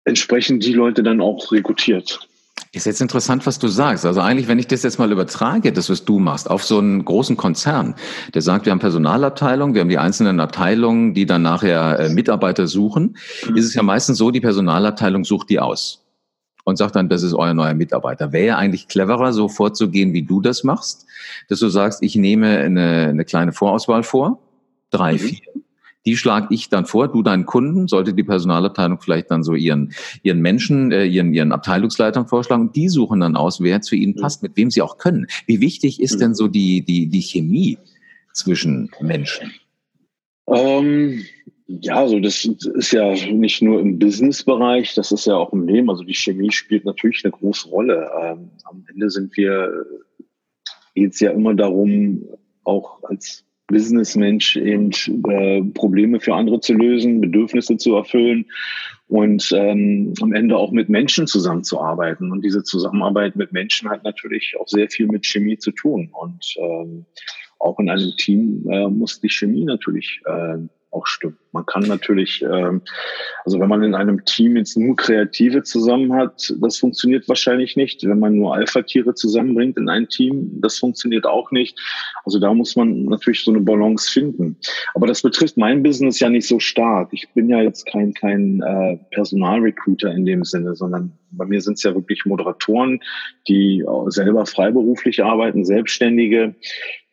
entsprechend 0.05 0.63
die 0.63 0.75
Leute 0.75 1.03
dann 1.03 1.23
auch 1.23 1.51
rekrutiert. 1.53 2.29
Ist 2.73 2.85
jetzt 2.85 3.01
interessant, 3.01 3.47
was 3.47 3.59
du 3.59 3.69
sagst. 3.69 4.05
Also 4.05 4.21
eigentlich, 4.21 4.47
wenn 4.47 4.59
ich 4.59 4.67
das 4.67 4.83
jetzt 4.83 4.99
mal 4.99 5.11
übertrage, 5.11 5.73
das, 5.73 5.89
was 5.89 6.05
du 6.05 6.19
machst, 6.19 6.51
auf 6.51 6.63
so 6.63 6.77
einen 6.77 7.03
großen 7.03 7.39
Konzern, 7.39 7.95
der 8.35 8.43
sagt, 8.43 8.67
wir 8.67 8.73
haben 8.73 8.79
Personalabteilung, 8.79 9.73
wir 9.73 9.81
haben 9.81 9.89
die 9.89 9.97
einzelnen 9.97 10.39
Abteilungen, 10.39 11.15
die 11.15 11.25
dann 11.25 11.41
nachher 11.41 11.99
äh, 11.99 12.09
Mitarbeiter 12.11 12.67
suchen, 12.67 13.17
mhm. 13.49 13.57
ist 13.57 13.65
es 13.65 13.73
ja 13.73 13.83
meistens 13.83 14.19
so, 14.19 14.31
die 14.31 14.43
Personalabteilung 14.43 15.25
sucht 15.25 15.49
die 15.49 15.61
aus 15.61 16.06
und 16.67 16.77
sagt 16.77 16.97
dann, 16.97 17.09
das 17.09 17.23
ist 17.23 17.33
euer 17.33 17.55
neuer 17.55 17.75
Mitarbeiter. 17.75 18.33
Wäre 18.33 18.47
ja 18.47 18.59
eigentlich 18.59 18.89
cleverer, 18.89 19.33
so 19.33 19.49
vorzugehen, 19.49 20.13
wie 20.13 20.23
du 20.23 20.41
das 20.41 20.65
machst, 20.65 21.07
dass 21.49 21.61
du 21.61 21.69
sagst, 21.69 22.03
ich 22.03 22.17
nehme 22.17 22.59
eine, 22.59 23.07
eine 23.07 23.25
kleine 23.25 23.53
Vorauswahl 23.53 24.03
vor, 24.03 24.41
drei, 24.91 25.13
mhm. 25.13 25.19
vier. 25.19 25.39
Die 26.07 26.17
schlage 26.17 26.49
ich 26.51 26.69
dann 26.69 26.85
vor, 26.85 27.07
du 27.09 27.23
deinen 27.23 27.47
Kunden, 27.47 27.87
sollte 27.87 28.15
die 28.15 28.25
Personalabteilung 28.25 29.01
vielleicht 29.01 29.31
dann 29.31 29.45
so 29.45 29.55
ihren, 29.55 29.93
ihren 30.25 30.41
Menschen, 30.41 30.91
äh, 30.91 31.05
ihren, 31.05 31.33
ihren 31.35 31.53
Abteilungsleitern 31.53 32.27
vorschlagen. 32.27 32.73
Die 32.73 32.89
suchen 32.89 33.21
dann 33.21 33.37
aus, 33.37 33.61
wer 33.61 33.81
zu 33.81 33.95
ihnen 33.95 34.15
mhm. 34.17 34.21
passt, 34.21 34.43
mit 34.43 34.57
wem 34.57 34.71
sie 34.71 34.83
auch 34.83 34.99
können. 34.99 35.29
Wie 35.47 35.61
wichtig 35.61 36.03
ist 36.03 36.17
mhm. 36.17 36.21
denn 36.21 36.35
so 36.35 36.49
die, 36.49 36.85
die, 36.85 37.07
die 37.07 37.23
Chemie 37.23 37.79
zwischen 38.33 38.91
Menschen? 39.01 39.53
Ähm, 40.49 41.25
ja, 41.69 41.97
also 41.97 42.21
das 42.21 42.45
ist 42.45 42.93
ja 42.93 43.13
nicht 43.13 43.61
nur 43.61 43.81
im 43.81 43.99
Business-Bereich, 43.99 44.95
das 44.95 45.11
ist 45.11 45.27
ja 45.27 45.35
auch 45.35 45.53
im 45.53 45.67
Leben. 45.67 45.91
Also 45.91 46.05
die 46.05 46.15
Chemie 46.15 46.53
spielt 46.53 46.85
natürlich 46.85 47.25
eine 47.25 47.33
große 47.33 47.69
Rolle. 47.69 48.09
Ähm, 48.21 48.51
am 48.65 48.85
Ende 48.89 49.11
sind 49.11 49.37
wir, 49.37 49.85
geht 50.95 51.15
es 51.15 51.21
ja 51.21 51.33
immer 51.33 51.55
darum, 51.55 52.25
auch 52.63 53.03
als 53.05 53.45
Businessmensch 53.67 54.57
eben 54.57 54.93
äh, 55.29 55.63
Probleme 55.75 56.21
für 56.21 56.35
andere 56.35 56.61
zu 56.61 56.73
lösen, 56.73 57.21
Bedürfnisse 57.21 57.77
zu 57.77 57.97
erfüllen 57.97 58.47
und 59.09 59.51
ähm, 59.53 60.15
am 60.21 60.33
Ende 60.33 60.57
auch 60.57 60.71
mit 60.71 60.89
Menschen 60.89 61.27
zusammenzuarbeiten. 61.27 62.31
Und 62.31 62.45
diese 62.45 62.63
Zusammenarbeit 62.63 63.35
mit 63.35 63.53
Menschen 63.53 63.89
hat 63.89 64.05
natürlich 64.05 64.55
auch 64.61 64.69
sehr 64.69 64.89
viel 64.89 65.09
mit 65.09 65.27
Chemie 65.27 65.59
zu 65.59 65.73
tun. 65.73 66.11
Und 66.13 66.55
ähm, 66.59 67.07
auch 67.59 67.81
in 67.81 67.91
einem 67.91 68.13
Team 68.17 68.69
äh, 68.71 68.87
muss 68.89 69.21
die 69.21 69.31
Chemie 69.31 69.65
natürlich 69.65 70.21
äh, 70.27 70.59
auch 70.97 71.07
stimmen. 71.07 71.37
Man 71.53 71.67
kann 71.67 71.83
natürlich, 71.83 72.43
ähm, 72.43 72.83
also 73.45 73.61
wenn 73.61 73.69
man 73.69 73.83
in 73.83 73.95
einem 73.95 74.25
Team 74.25 74.57
jetzt 74.57 74.77
nur 74.77 74.97
Kreative 74.97 75.63
zusammen 75.63 76.13
hat, 76.13 76.53
das 76.61 76.79
funktioniert 76.79 77.29
wahrscheinlich 77.29 77.77
nicht. 77.77 78.03
Wenn 78.07 78.19
man 78.19 78.37
nur 78.37 78.55
Alpha-Tiere 78.55 79.15
zusammenbringt 79.15 79.77
in 79.77 79.89
ein 79.89 80.09
Team, 80.09 80.51
das 80.61 80.79
funktioniert 80.79 81.27
auch 81.27 81.51
nicht. 81.51 81.79
Also 82.25 82.39
da 82.39 82.53
muss 82.53 82.77
man 82.77 83.05
natürlich 83.05 83.45
so 83.45 83.51
eine 83.51 83.61
Balance 83.61 84.11
finden. 84.11 84.57
Aber 84.95 85.07
das 85.07 85.23
betrifft 85.23 85.57
mein 85.57 85.83
Business 85.83 86.21
ja 86.21 86.29
nicht 86.29 86.47
so 86.47 86.59
stark. 86.59 87.09
Ich 87.13 87.29
bin 87.35 87.49
ja 87.49 87.61
jetzt 87.61 87.87
kein, 87.87 88.13
kein 88.15 88.63
äh, 88.63 88.99
Personalrecruiter 89.11 90.11
in 90.13 90.25
dem 90.25 90.45
Sinne, 90.45 90.75
sondern 90.75 91.13
bei 91.37 91.47
mir 91.47 91.61
sind 91.61 91.75
es 91.75 91.83
ja 91.83 91.95
wirklich 91.95 92.25
Moderatoren, 92.25 93.01
die 93.49 93.85
selber 94.09 94.47
freiberuflich 94.47 95.23
arbeiten, 95.23 95.65
Selbstständige, 95.65 96.55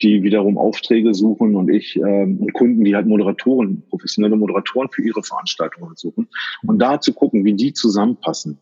die 0.01 0.23
wiederum 0.23 0.57
Aufträge 0.57 1.13
suchen 1.13 1.55
und 1.55 1.69
ich 1.69 1.95
ähm, 1.95 2.37
und 2.39 2.53
Kunden, 2.53 2.83
die 2.83 2.95
halt 2.95 3.07
Moderatoren, 3.07 3.83
professionelle 3.89 4.35
Moderatoren 4.35 4.89
für 4.89 5.01
ihre 5.01 5.23
Veranstaltungen 5.23 5.95
suchen. 5.95 6.27
Und 6.63 6.79
da 6.79 6.99
zu 6.99 7.13
gucken, 7.13 7.45
wie 7.45 7.53
die 7.53 7.73
zusammenpassen. 7.73 8.57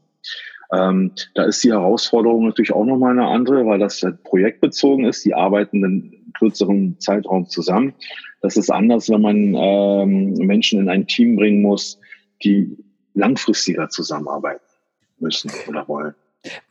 Ähm, 0.74 1.12
da 1.36 1.44
ist 1.44 1.64
die 1.64 1.72
Herausforderung 1.72 2.46
natürlich 2.46 2.72
auch 2.72 2.86
nochmal 2.86 3.12
eine 3.12 3.28
andere, 3.28 3.66
weil 3.66 3.80
das 3.80 4.02
halt 4.04 4.24
projektbezogen 4.24 5.06
ist. 5.06 5.26
Die 5.26 5.34
arbeiten 5.34 5.84
einen 5.84 6.34
kürzeren 6.38 6.98
Zeitraum 7.00 7.48
zusammen. 7.48 7.94
Das 8.42 8.56
ist 8.56 8.72
anders, 8.72 9.10
wenn 9.10 9.22
man 9.22 9.56
ähm, 9.56 10.34
Menschen 10.46 10.80
in 10.80 10.90
ein 10.90 11.08
Team 11.08 11.36
bringen 11.36 11.62
muss, 11.62 12.00
die 12.44 12.78
langfristiger 13.14 13.90
zusammenarbeiten 13.90 14.71
müssen 15.22 15.52
oder 15.68 15.88
wollen. 15.88 16.16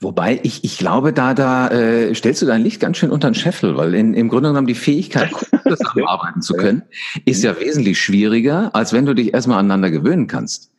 Wobei 0.01 0.41
ich, 0.43 0.65
ich 0.65 0.79
glaube, 0.79 1.13
da, 1.13 1.33
da 1.33 1.69
äh, 1.69 2.13
stellst 2.15 2.43
du 2.43 2.47
dein 2.47 2.63
Licht 2.63 2.81
ganz 2.81 2.97
schön 2.97 3.11
unter 3.11 3.31
den 3.31 3.35
Scheffel, 3.35 3.77
weil 3.77 3.95
in, 3.95 4.15
im 4.15 4.29
Grunde 4.29 4.49
genommen 4.49 4.67
die 4.67 4.75
Fähigkeit, 4.75 5.31
zusammenarbeiten 5.69 6.43
zu 6.43 6.55
können, 6.55 6.83
ist 7.25 7.45
ja 7.45 7.59
wesentlich 7.61 8.01
schwieriger, 8.01 8.75
als 8.75 8.93
wenn 8.93 9.07
du 9.07 9.15
dich 9.15 9.33
erstmal 9.33 9.59
aneinander 9.59 9.91
gewöhnen 9.91 10.27
kannst. 10.27 10.71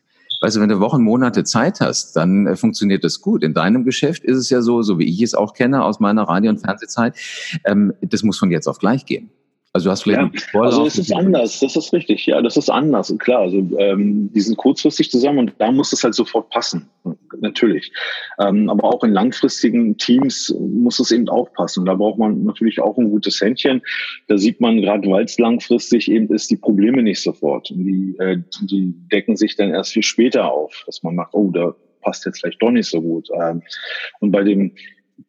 Weißt 0.42 0.56
du, 0.56 0.60
wenn 0.60 0.70
du 0.70 0.80
Wochen, 0.80 1.04
Monate 1.04 1.44
Zeit 1.44 1.80
hast, 1.82 2.14
dann 2.16 2.48
äh, 2.48 2.56
funktioniert 2.56 3.04
das 3.04 3.22
gut. 3.22 3.44
In 3.44 3.54
deinem 3.54 3.86
Geschäft 3.86 4.24
ist 4.24 4.38
es 4.38 4.50
ja 4.50 4.62
so, 4.62 4.82
so 4.82 5.00
wie 5.00 5.06
ich 5.06 5.22
es 5.22 5.36
auch 5.36 5.54
kenne 5.54 5.84
aus 5.86 6.00
meiner 6.00 6.24
Radio- 6.24 6.50
und 6.50 6.60
Fernsehzeit, 6.60 7.16
ähm, 7.64 7.94
das 8.02 8.24
muss 8.24 8.40
von 8.40 8.52
jetzt 8.52 8.68
auf 8.68 8.80
gleich 8.80 9.06
gehen. 9.06 9.30
Also 9.74 9.86
du 9.86 9.92
hast 9.92 10.04
vielleicht 10.04 10.54
ja, 10.54 10.62
Also 10.62 10.86
es 10.86 10.98
ist 10.98 11.14
anders, 11.14 11.62
das 11.62 11.78
ist 11.78 11.94
richtig, 11.94 12.26
ja, 12.26 12.42
das 12.42 12.58
ist 12.58 12.70
anders. 12.70 13.10
Und 13.10 13.20
klar, 13.20 13.40
also 13.42 13.58
ähm, 13.80 14.30
die 14.34 14.42
sind 14.42 14.58
kurzfristig 14.58 15.10
zusammen 15.10 15.40
und 15.40 15.54
da 15.60 15.72
muss 15.72 15.94
es 15.94 16.04
halt 16.04 16.14
sofort 16.14 16.50
passen, 16.50 16.90
natürlich. 17.40 17.90
Ähm, 18.38 18.70
aber 18.70 18.84
auch 18.84 19.02
in 19.06 19.14
langfristigen 19.14 19.98
Teams 19.98 20.54
muss 20.60 21.00
es 21.00 21.12
eben 21.12 21.30
auch 21.30 21.54
passen. 21.54 21.86
Da 21.86 21.94
braucht 21.94 22.20
man 22.20 22.44
natürlich 22.44 22.82
auch 22.82 22.98
ein 22.98 23.10
gutes 23.12 23.40
Händchen. 23.40 23.82
Da 24.28 24.38
sieht 24.38 24.60
man 24.60 24.82
gerade, 24.82 25.10
weil 25.10 25.24
es 25.24 25.40
langfristig 25.40 26.12
eben 26.12 26.34
ist, 26.34 26.52
die 26.52 26.58
Probleme 26.58 27.02
nicht 27.02 27.22
sofort. 27.22 27.72
Und 27.72 27.86
die, 27.86 28.16
äh, 28.20 28.40
die 28.64 28.94
decken 29.10 29.38
sich 29.38 29.56
dann 29.56 29.70
erst 29.70 29.94
viel 29.94 30.04
später 30.04 30.52
auf, 30.52 30.84
dass 30.86 31.02
man 31.02 31.16
macht, 31.16 31.34
oh, 31.34 31.50
da 31.50 31.74
passt 32.02 32.26
jetzt 32.26 32.42
vielleicht 32.42 32.62
doch 32.62 32.72
nicht 32.72 32.90
so 32.90 33.02
gut. 33.02 33.30
Ähm, 33.42 33.62
und 34.20 34.32
bei 34.32 34.44
dem 34.44 34.74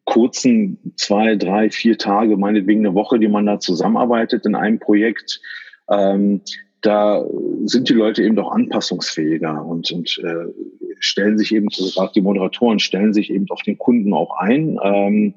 kurzen 0.05 0.77
zwei, 0.95 1.35
drei, 1.35 1.69
vier 1.69 1.97
Tage, 1.97 2.37
meinetwegen 2.37 2.85
eine 2.85 2.95
Woche, 2.95 3.19
die 3.19 3.27
man 3.27 3.45
da 3.45 3.59
zusammenarbeitet 3.59 4.45
in 4.45 4.55
einem 4.55 4.79
Projekt, 4.79 5.41
ähm, 5.89 6.41
da 6.81 7.25
sind 7.63 7.87
die 7.87 7.93
Leute 7.93 8.23
eben 8.23 8.35
doch 8.35 8.51
anpassungsfähiger 8.51 9.65
und, 9.65 9.89
und 9.91 10.19
äh, 10.23 10.51
stellen 10.99 11.37
sich 11.37 11.53
eben, 11.53 11.67
gerade 11.67 12.11
die 12.13 12.21
Moderatoren 12.21 12.79
stellen 12.79 13.13
sich 13.13 13.29
eben 13.31 13.45
auf 13.49 13.61
den 13.61 13.77
Kunden 13.77 14.13
auch 14.13 14.37
ein 14.37 14.77
ähm, 14.83 15.33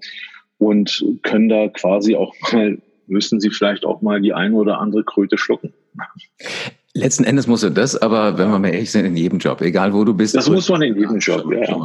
und 0.58 1.04
können 1.22 1.48
da 1.48 1.68
quasi 1.68 2.16
auch 2.16 2.34
mal, 2.52 2.78
müssen 3.06 3.38
sie 3.38 3.50
vielleicht 3.50 3.84
auch 3.84 4.02
mal 4.02 4.20
die 4.20 4.32
eine 4.32 4.56
oder 4.56 4.80
andere 4.80 5.04
Kröte 5.04 5.38
schlucken. 5.38 5.72
Letzten 6.96 7.24
Endes 7.24 7.46
musst 7.46 7.62
du 7.62 7.70
das, 7.70 7.96
aber 7.96 8.38
wenn 8.38 8.50
wir 8.50 8.58
mal 8.58 8.68
ehrlich 8.68 8.90
sind, 8.90 9.04
in 9.04 9.16
jedem 9.16 9.38
Job, 9.38 9.60
egal 9.60 9.92
wo 9.92 10.04
du 10.04 10.14
bist. 10.14 10.34
Das 10.34 10.48
muss 10.48 10.68
man 10.68 10.82
in 10.82 10.96
jedem 10.96 11.18
Job, 11.18 11.44
ja. 11.52 11.76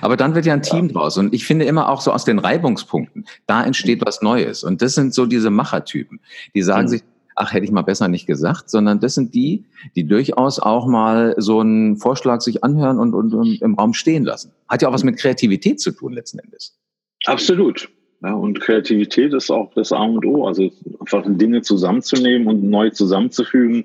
Aber 0.00 0.16
dann 0.16 0.34
wird 0.34 0.46
ja 0.46 0.54
ein 0.54 0.62
Team 0.62 0.86
ja. 0.86 0.92
draus. 0.92 1.18
Und 1.18 1.34
ich 1.34 1.44
finde 1.44 1.64
immer 1.64 1.88
auch 1.88 2.00
so 2.00 2.12
aus 2.12 2.24
den 2.24 2.38
Reibungspunkten, 2.38 3.26
da 3.46 3.64
entsteht 3.64 4.04
was 4.04 4.22
Neues. 4.22 4.62
Und 4.64 4.80
das 4.80 4.94
sind 4.94 5.14
so 5.14 5.26
diese 5.26 5.50
Machertypen, 5.50 6.20
die 6.54 6.62
sagen 6.62 6.84
mhm. 6.84 6.88
sich, 6.88 7.02
ach, 7.34 7.52
hätte 7.52 7.64
ich 7.64 7.72
mal 7.72 7.82
besser 7.82 8.08
nicht 8.08 8.26
gesagt, 8.26 8.70
sondern 8.70 9.00
das 9.00 9.14
sind 9.14 9.34
die, 9.34 9.64
die 9.96 10.04
durchaus 10.04 10.58
auch 10.58 10.86
mal 10.86 11.34
so 11.38 11.60
einen 11.60 11.96
Vorschlag 11.96 12.40
sich 12.40 12.62
anhören 12.62 12.98
und, 12.98 13.14
und, 13.14 13.34
und 13.34 13.60
im 13.62 13.74
Raum 13.74 13.94
stehen 13.94 14.24
lassen. 14.24 14.52
Hat 14.68 14.82
ja 14.82 14.88
auch 14.88 14.92
was 14.92 15.04
mit 15.04 15.18
Kreativität 15.18 15.80
zu 15.80 15.92
tun, 15.92 16.12
letzten 16.12 16.38
Endes. 16.38 16.78
Absolut. 17.26 17.88
Ja, 18.22 18.34
und 18.34 18.60
Kreativität 18.60 19.32
ist 19.34 19.50
auch 19.50 19.72
das 19.74 19.92
A 19.92 20.02
und 20.02 20.24
O. 20.24 20.46
Also 20.46 20.70
einfach 21.00 21.24
Dinge 21.26 21.62
zusammenzunehmen 21.62 22.46
und 22.46 22.62
neu 22.62 22.90
zusammenzufügen, 22.90 23.82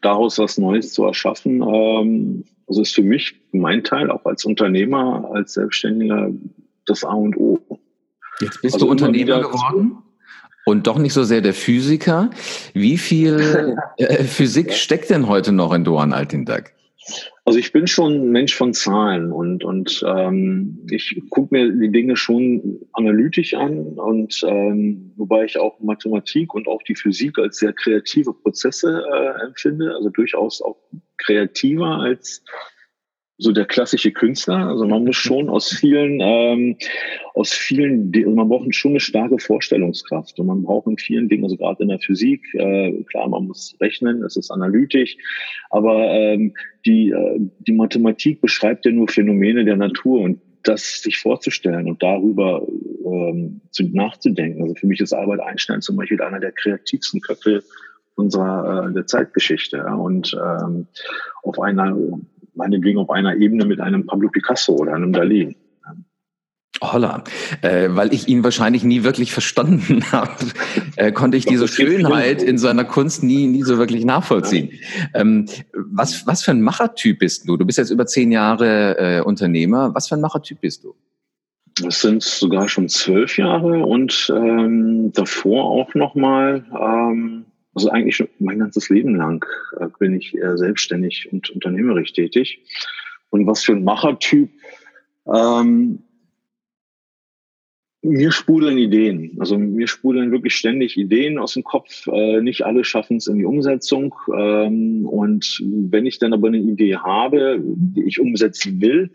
daraus 0.00 0.38
was 0.38 0.56
Neues 0.56 0.92
zu 0.94 1.04
erschaffen. 1.04 1.62
Ähm, 1.62 2.44
also 2.66 2.82
ist 2.82 2.94
für 2.94 3.02
mich 3.02 3.36
mein 3.52 3.84
Teil 3.84 4.10
auch 4.10 4.24
als 4.24 4.44
Unternehmer, 4.44 5.30
als 5.32 5.52
Selbstständiger 5.52 6.30
das 6.86 7.04
A 7.04 7.12
und 7.12 7.36
O. 7.36 7.58
Jetzt 8.40 8.62
bist 8.62 8.74
also 8.74 8.86
du 8.86 8.92
Unternehmer 8.92 9.40
geworden 9.40 9.98
und 10.64 10.86
doch 10.86 10.98
nicht 10.98 11.12
so 11.12 11.24
sehr 11.24 11.42
der 11.42 11.54
Physiker. 11.54 12.30
Wie 12.72 12.96
viel 12.96 13.76
äh, 13.98 14.24
Physik 14.24 14.72
steckt 14.72 15.10
denn 15.10 15.28
heute 15.28 15.52
noch 15.52 15.72
in 15.72 15.84
Doan 15.84 16.12
Altindag? 16.12 16.72
Also 17.44 17.58
ich 17.58 17.72
bin 17.72 17.86
schon 17.86 18.14
ein 18.14 18.30
Mensch 18.30 18.54
von 18.54 18.74
Zahlen 18.74 19.30
und, 19.30 19.62
und 19.62 20.04
ähm, 20.06 20.84
ich 20.90 21.22
gucke 21.30 21.54
mir 21.54 21.70
die 21.70 21.92
Dinge 21.92 22.16
schon 22.16 22.80
analytisch 22.92 23.54
an 23.54 23.78
und 23.98 24.42
ähm, 24.44 25.12
wobei 25.16 25.44
ich 25.44 25.58
auch 25.58 25.78
Mathematik 25.80 26.54
und 26.54 26.66
auch 26.66 26.82
die 26.82 26.96
Physik 26.96 27.38
als 27.38 27.58
sehr 27.58 27.72
kreative 27.72 28.32
Prozesse 28.32 29.04
äh, 29.12 29.44
empfinde, 29.44 29.94
also 29.94 30.08
durchaus 30.10 30.60
auch 30.60 30.76
kreativer 31.18 32.00
als 32.00 32.42
so 33.38 33.52
der 33.52 33.66
klassische 33.66 34.12
Künstler. 34.12 34.68
Also 34.68 34.86
man 34.86 35.04
muss 35.04 35.16
schon 35.16 35.48
aus 35.48 35.68
vielen, 35.68 36.20
ähm, 36.20 36.76
aus 37.34 37.52
vielen, 37.52 38.12
also 38.14 38.30
man 38.30 38.48
braucht 38.48 38.74
schon 38.74 38.92
eine 38.92 39.00
starke 39.00 39.38
Vorstellungskraft 39.38 40.38
und 40.38 40.46
man 40.46 40.62
braucht 40.62 40.86
in 40.86 40.98
vielen 40.98 41.28
Dingen, 41.28 41.44
also 41.44 41.56
gerade 41.56 41.82
in 41.82 41.88
der 41.88 41.98
Physik, 41.98 42.42
äh, 42.54 42.92
klar, 43.04 43.28
man 43.28 43.46
muss 43.46 43.76
rechnen, 43.80 44.22
es 44.22 44.36
ist 44.36 44.50
analytisch, 44.50 45.16
aber 45.70 46.10
ähm, 46.10 46.54
die, 46.84 47.10
äh, 47.10 47.38
die 47.58 47.72
Mathematik 47.72 48.40
beschreibt 48.40 48.86
ja 48.86 48.92
nur 48.92 49.08
Phänomene 49.08 49.64
der 49.64 49.76
Natur 49.76 50.20
und 50.20 50.40
das 50.62 51.02
sich 51.02 51.18
vorzustellen 51.18 51.86
und 51.88 52.02
darüber 52.02 52.66
ähm, 53.04 53.60
zu, 53.70 53.84
nachzudenken. 53.84 54.62
Also 54.62 54.74
für 54.74 54.86
mich 54.88 55.00
ist 55.00 55.12
Albert 55.12 55.40
Einstein 55.40 55.80
zum 55.80 55.96
Beispiel 55.96 56.20
einer 56.20 56.40
der 56.40 56.50
kreativsten 56.50 57.20
Köpfe 57.20 57.62
unserer 58.16 58.88
äh, 58.88 58.92
der 58.92 59.06
Zeitgeschichte 59.06 59.76
ja, 59.76 59.94
und 59.94 60.34
ähm, 60.34 60.86
auf 61.42 61.60
einer 61.60 61.96
meinetwegen 62.56 62.98
auf 62.98 63.10
einer 63.10 63.36
Ebene 63.36 63.64
mit 63.64 63.80
einem 63.80 64.06
Pablo 64.06 64.28
Picasso 64.28 64.74
oder 64.74 64.94
einem 64.94 65.12
Dalí. 65.12 65.54
Holla, 66.82 67.24
äh, 67.62 67.88
weil 67.90 68.12
ich 68.12 68.28
ihn 68.28 68.44
wahrscheinlich 68.44 68.84
nie 68.84 69.02
wirklich 69.02 69.32
verstanden 69.32 70.04
habe, 70.12 70.30
äh, 70.96 71.12
konnte 71.12 71.36
ich 71.36 71.46
diese 71.46 71.68
Schönheit 71.68 72.42
in 72.42 72.58
seiner 72.58 72.84
Kunst 72.84 73.22
nie, 73.22 73.46
nie 73.46 73.62
so 73.62 73.78
wirklich 73.78 74.04
nachvollziehen. 74.04 74.70
Ähm, 75.14 75.46
was, 75.72 76.26
was 76.26 76.42
für 76.42 76.50
ein 76.50 76.62
Machertyp 76.62 77.18
bist 77.18 77.48
du? 77.48 77.56
Du 77.56 77.64
bist 77.64 77.78
jetzt 77.78 77.90
über 77.90 78.06
zehn 78.06 78.30
Jahre 78.30 78.98
äh, 78.98 79.20
Unternehmer. 79.22 79.94
Was 79.94 80.08
für 80.08 80.16
ein 80.16 80.20
Machertyp 80.20 80.60
bist 80.60 80.84
du? 80.84 80.94
Das 81.82 82.00
sind 82.00 82.22
sogar 82.22 82.68
schon 82.68 82.88
zwölf 82.88 83.36
Jahre 83.36 83.84
und 83.84 84.32
ähm, 84.34 85.12
davor 85.12 85.64
auch 85.64 85.94
nochmal 85.94 86.64
ähm, 86.72 87.44
also 87.76 87.90
eigentlich 87.90 88.24
mein 88.38 88.58
ganzes 88.58 88.88
Leben 88.88 89.14
lang 89.16 89.44
äh, 89.78 89.86
bin 89.98 90.14
ich 90.14 90.34
eher 90.34 90.56
selbstständig 90.56 91.28
und 91.30 91.50
unternehmerisch 91.50 92.14
tätig. 92.14 92.60
Und 93.28 93.46
was 93.46 93.62
für 93.62 93.72
ein 93.72 93.84
Machertyp. 93.84 94.48
Ähm, 95.26 95.98
mir 98.00 98.32
sprudeln 98.32 98.78
Ideen. 98.78 99.36
Also 99.40 99.58
mir 99.58 99.88
sprudeln 99.88 100.32
wirklich 100.32 100.54
ständig 100.54 100.96
Ideen 100.96 101.38
aus 101.38 101.52
dem 101.52 101.64
Kopf. 101.64 102.06
Äh, 102.06 102.40
nicht 102.40 102.64
alle 102.64 102.82
schaffen 102.82 103.18
es 103.18 103.26
in 103.26 103.38
die 103.38 103.44
Umsetzung. 103.44 104.14
Ähm, 104.34 105.04
und 105.06 105.62
wenn 105.90 106.06
ich 106.06 106.18
dann 106.18 106.32
aber 106.32 106.48
eine 106.48 106.58
Idee 106.58 106.96
habe, 106.96 107.60
die 107.62 108.04
ich 108.04 108.20
umsetzen 108.20 108.80
will, 108.80 109.10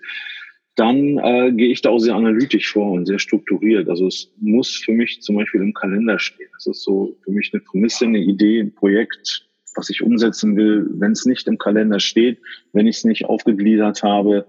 dann 0.81 1.19
äh, 1.19 1.51
gehe 1.51 1.71
ich 1.71 1.83
da 1.83 1.91
auch 1.91 1.99
sehr 1.99 2.15
analytisch 2.15 2.71
vor 2.71 2.89
und 2.89 3.05
sehr 3.05 3.19
strukturiert. 3.19 3.87
Also 3.87 4.07
es 4.07 4.33
muss 4.39 4.75
für 4.75 4.93
mich 4.93 5.21
zum 5.21 5.35
Beispiel 5.35 5.61
im 5.61 5.75
Kalender 5.75 6.17
stehen. 6.17 6.49
Das 6.55 6.65
ist 6.65 6.81
so 6.81 7.15
für 7.23 7.31
mich 7.31 7.51
eine 7.53 7.61
Prämisse, 7.61 8.05
eine 8.05 8.17
Idee, 8.17 8.61
ein 8.61 8.73
Projekt, 8.73 9.47
was 9.75 9.91
ich 9.91 10.01
umsetzen 10.01 10.55
will. 10.55 10.89
Wenn 10.93 11.11
es 11.11 11.27
nicht 11.27 11.47
im 11.47 11.59
Kalender 11.59 11.99
steht, 11.99 12.39
wenn 12.73 12.87
ich 12.87 12.97
es 12.97 13.03
nicht 13.03 13.25
aufgegliedert 13.25 14.01
habe, 14.01 14.47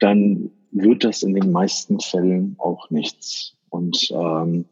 dann 0.00 0.50
wird 0.72 1.04
das 1.04 1.22
in 1.22 1.34
den 1.34 1.52
meisten 1.52 2.00
Fällen 2.00 2.56
auch 2.58 2.90
nichts. 2.90 3.54
Und 3.70 4.10
ähm, 4.10 4.64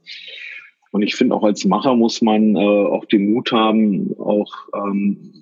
und 0.90 1.02
ich 1.02 1.14
finde 1.14 1.36
auch 1.36 1.44
als 1.44 1.64
Macher 1.64 1.94
muss 1.94 2.20
man 2.20 2.56
äh, 2.56 2.58
auch 2.58 3.04
den 3.04 3.30
Mut 3.30 3.52
haben, 3.52 4.16
auch 4.18 4.52
ähm, 4.74 5.34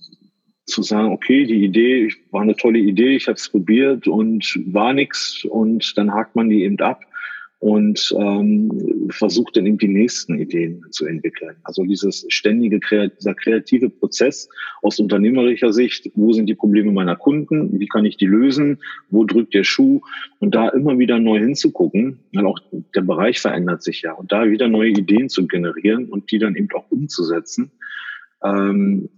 zu 0.66 0.83
sagen, 0.83 1.12
okay, 1.12 1.44
die 1.44 1.64
Idee 1.64 2.11
war 2.30 2.42
eine 2.42 2.56
tolle 2.56 2.78
Idee, 2.78 3.16
ich 3.16 3.26
habe 3.26 3.37
es 3.37 3.49
probiert 3.49 4.09
und 4.09 4.59
war 4.66 4.92
nix 4.92 5.44
und 5.44 5.97
dann 5.97 6.12
hakt 6.12 6.37
man 6.37 6.49
die 6.49 6.62
eben 6.64 6.78
ab 6.80 7.00
und 7.64 8.14
ähm, 8.18 9.09
versucht 9.09 9.56
dann 9.56 9.64
eben 9.64 9.78
die 9.78 9.88
nächsten 9.88 10.38
Ideen 10.38 10.85
zu 10.90 11.06
entwickeln. 11.06 11.56
Also 11.64 11.83
dieses 11.85 12.26
ständige, 12.28 12.78
dieser 13.18 13.35
kreative 13.35 13.88
Prozess 13.88 14.50
aus 14.83 15.00
unternehmerischer 15.00 15.73
Sicht, 15.73 16.11
wo 16.14 16.33
sind 16.33 16.47
die 16.47 16.54
Probleme 16.54 16.92
meiner 16.92 17.16
Kunden, 17.16 17.80
wie 17.80 17.87
kann 17.87 18.04
ich 18.04 18.18
die 18.18 18.26
lösen, 18.26 18.80
wo 19.09 19.25
drückt 19.25 19.54
der 19.54 19.64
Schuh 19.64 20.02
und 20.40 20.54
da 20.54 20.68
immer 20.68 20.99
wieder 20.99 21.18
neu 21.18 21.38
hinzugucken, 21.38 22.18
weil 22.35 22.44
auch 22.44 22.59
der 22.94 23.00
Bereich 23.00 23.40
verändert 23.40 23.83
sich 23.83 24.02
ja 24.02 24.12
und 24.12 24.30
da 24.30 24.50
wieder 24.50 24.68
neue 24.68 24.90
Ideen 24.90 25.30
zu 25.30 25.47
generieren 25.47 26.11
und 26.11 26.30
die 26.30 26.38
dann 26.38 26.56
eben 26.56 26.68
auch 26.75 26.90
umzusetzen. 26.90 27.71
Ähm, 28.42 29.09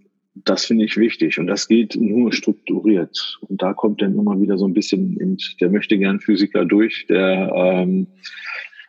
das 0.45 0.67
finde 0.67 0.85
ich 0.85 0.97
wichtig 0.97 1.39
und 1.39 1.47
das 1.47 1.69
geht 1.69 1.97
nur 1.97 2.33
strukturiert. 2.33 3.39
Und 3.49 3.63
da 3.63 3.73
kommt 3.73 4.03
dann 4.03 4.19
immer 4.19 4.41
wieder 4.41 4.59
so 4.59 4.67
ein 4.67 4.75
bisschen, 4.75 5.39
der 5.61 5.71
möchte 5.71 5.99
gern 5.99 6.21
Physiker 6.21 6.65
durch, 6.65 7.07
der 7.09 7.53
ähm, 7.55 8.07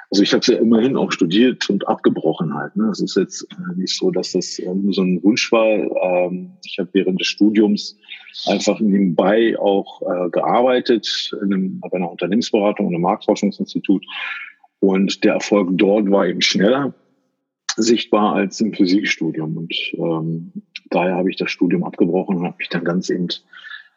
also 0.09 0.23
ich 0.23 0.31
habe 0.31 0.39
es 0.39 0.47
ja 0.47 0.57
immerhin 0.57 0.95
auch 0.95 1.11
studiert 1.11 1.69
und 1.69 1.87
abgebrochen 1.87 2.53
halt. 2.53 2.75
Ne? 2.77 2.85
Es 2.91 3.01
ist 3.01 3.17
jetzt 3.17 3.45
nicht 3.75 3.95
so, 3.95 4.09
dass 4.09 4.31
das 4.31 4.59
nur 4.59 4.93
so 4.93 5.01
ein 5.01 5.21
Wunsch 5.21 5.51
war. 5.51 5.65
Ähm, 5.67 6.51
ich 6.65 6.79
habe 6.79 6.89
während 6.93 7.19
des 7.19 7.27
Studiums 7.27 7.97
einfach 8.45 8.79
nebenbei 8.79 9.59
auch 9.59 10.01
äh, 10.03 10.29
gearbeitet 10.29 11.35
in 11.41 11.53
einem, 11.53 11.79
bei 11.81 11.97
einer 11.97 12.09
Unternehmensberatung, 12.09 12.87
einem 12.87 13.01
Marktforschungsinstitut. 13.01 14.05
Und 14.79 15.23
der 15.25 15.33
Erfolg 15.33 15.71
dort 15.73 16.09
war 16.09 16.25
eben 16.25 16.41
schneller 16.41 16.93
sichtbar 17.77 18.33
als 18.33 18.59
im 18.59 18.73
Physikstudium. 18.73 19.57
Und 19.57 19.73
ähm, 19.93 20.51
daher 20.89 21.15
habe 21.15 21.29
ich 21.29 21.37
das 21.37 21.51
Studium 21.51 21.83
abgebrochen 21.83 22.37
und 22.37 22.45
habe 22.45 22.55
mich 22.57 22.69
dann 22.69 22.83
ganz 22.83 23.09
eben 23.09 23.27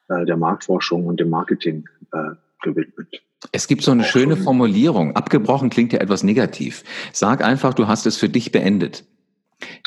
äh, 0.09 0.25
der 0.27 0.37
Marktforschung 0.37 1.07
und 1.07 1.19
dem 1.19 1.31
Marketing 1.31 1.85
äh, 2.13 2.35
gewidmet. 2.63 3.23
Es 3.53 3.67
gibt 3.67 3.83
so 3.83 3.91
eine 3.91 4.05
schöne 4.05 4.37
Formulierung. 4.37 5.17
Abgebrochen 5.17 5.71
klingt 5.71 5.93
ja 5.93 6.01
etwas 6.01 6.23
negativ. 6.23 6.85
Sag 7.13 7.43
einfach, 7.43 7.73
du 7.73 7.89
hast 7.89 8.07
es 8.07 8.19
für 8.19 8.29
dich 8.29 8.53
beendet. 8.53 9.05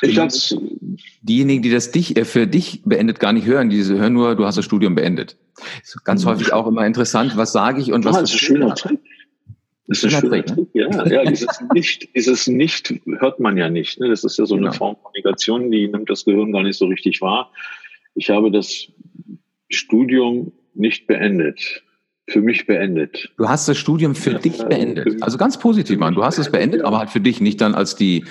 Ich 0.02 0.20
hab's 0.20 0.56
Diejenigen, 1.22 1.64
die 1.64 1.72
das 1.72 1.92
dich, 1.92 2.18
äh, 2.18 2.26
für 2.26 2.48
dich 2.48 2.82
beendet 2.84 3.20
gar 3.20 3.34
nicht 3.34 3.46
hören, 3.48 3.70
die 3.70 3.84
hören 3.84 4.14
nur, 4.14 4.36
du 4.36 4.46
hast 4.46 4.58
das 4.58 4.66
Studium 4.66 4.96
beendet. 4.96 5.38
Ganz 6.04 6.26
häufig 6.26 6.52
auch 6.52 6.68
immer 6.68 6.86
interessant, 6.86 7.38
was 7.38 7.54
sage 7.54 7.82
ich 7.82 7.92
und 7.92 8.06
was. 8.06 8.16
Ah, 8.16 8.22
das 8.22 8.30
ist 8.32 8.36
ein 8.36 8.40
schöner 8.40 8.76
Trick. 8.76 9.00
Das 9.88 10.04
ist 10.04 10.06
ein 10.06 10.22
schöner 10.22 10.46
Trick, 10.46 10.58
ne? 10.58 10.68
Ja, 10.74 11.08
ja 11.08 11.26
dieses 11.30 11.62
Nicht, 11.74 12.16
dieses 12.16 12.48
Nicht 12.48 12.94
hört 13.20 13.40
man 13.40 13.58
ja 13.58 13.70
nicht. 13.70 14.00
Ne? 14.00 14.10
Das 14.10 14.24
ist 14.24 14.38
ja 14.38 14.46
so 14.46 14.56
eine 14.56 14.68
genau. 14.68 14.78
Form 14.78 14.96
von 15.02 15.12
Negation, 15.16 15.72
die 15.72 15.88
nimmt 15.88 16.10
das 16.10 16.26
Gehirn 16.26 16.52
gar 16.52 16.64
nicht 16.64 16.78
so 16.78 16.86
richtig 16.86 17.22
wahr. 17.22 17.52
Ich 18.16 18.30
habe 18.30 18.52
das 18.52 18.88
Studium 19.70 20.54
nicht 20.74 21.08
beendet 21.08 21.84
für 22.30 22.42
mich 22.42 22.66
beendet. 22.66 23.34
Du 23.38 23.50
hast 23.50 23.68
das 23.68 23.78
Studium 23.78 24.16
für 24.16 24.32
ja, 24.32 24.38
dich 24.38 24.58
beendet. 24.58 25.22
Also 25.22 25.38
ganz 25.38 25.58
positiv, 25.58 26.00
Mann. 26.00 26.16
Du 26.16 26.24
hast 26.24 26.38
es 26.38 26.50
beendet, 26.50 26.82
ja. 26.82 26.88
aber 26.88 27.00
halt 27.00 27.10
für 27.10 27.20
dich, 27.20 27.42
nicht 27.42 27.60
dann 27.60 27.76
als 27.76 27.98
die 27.98 28.24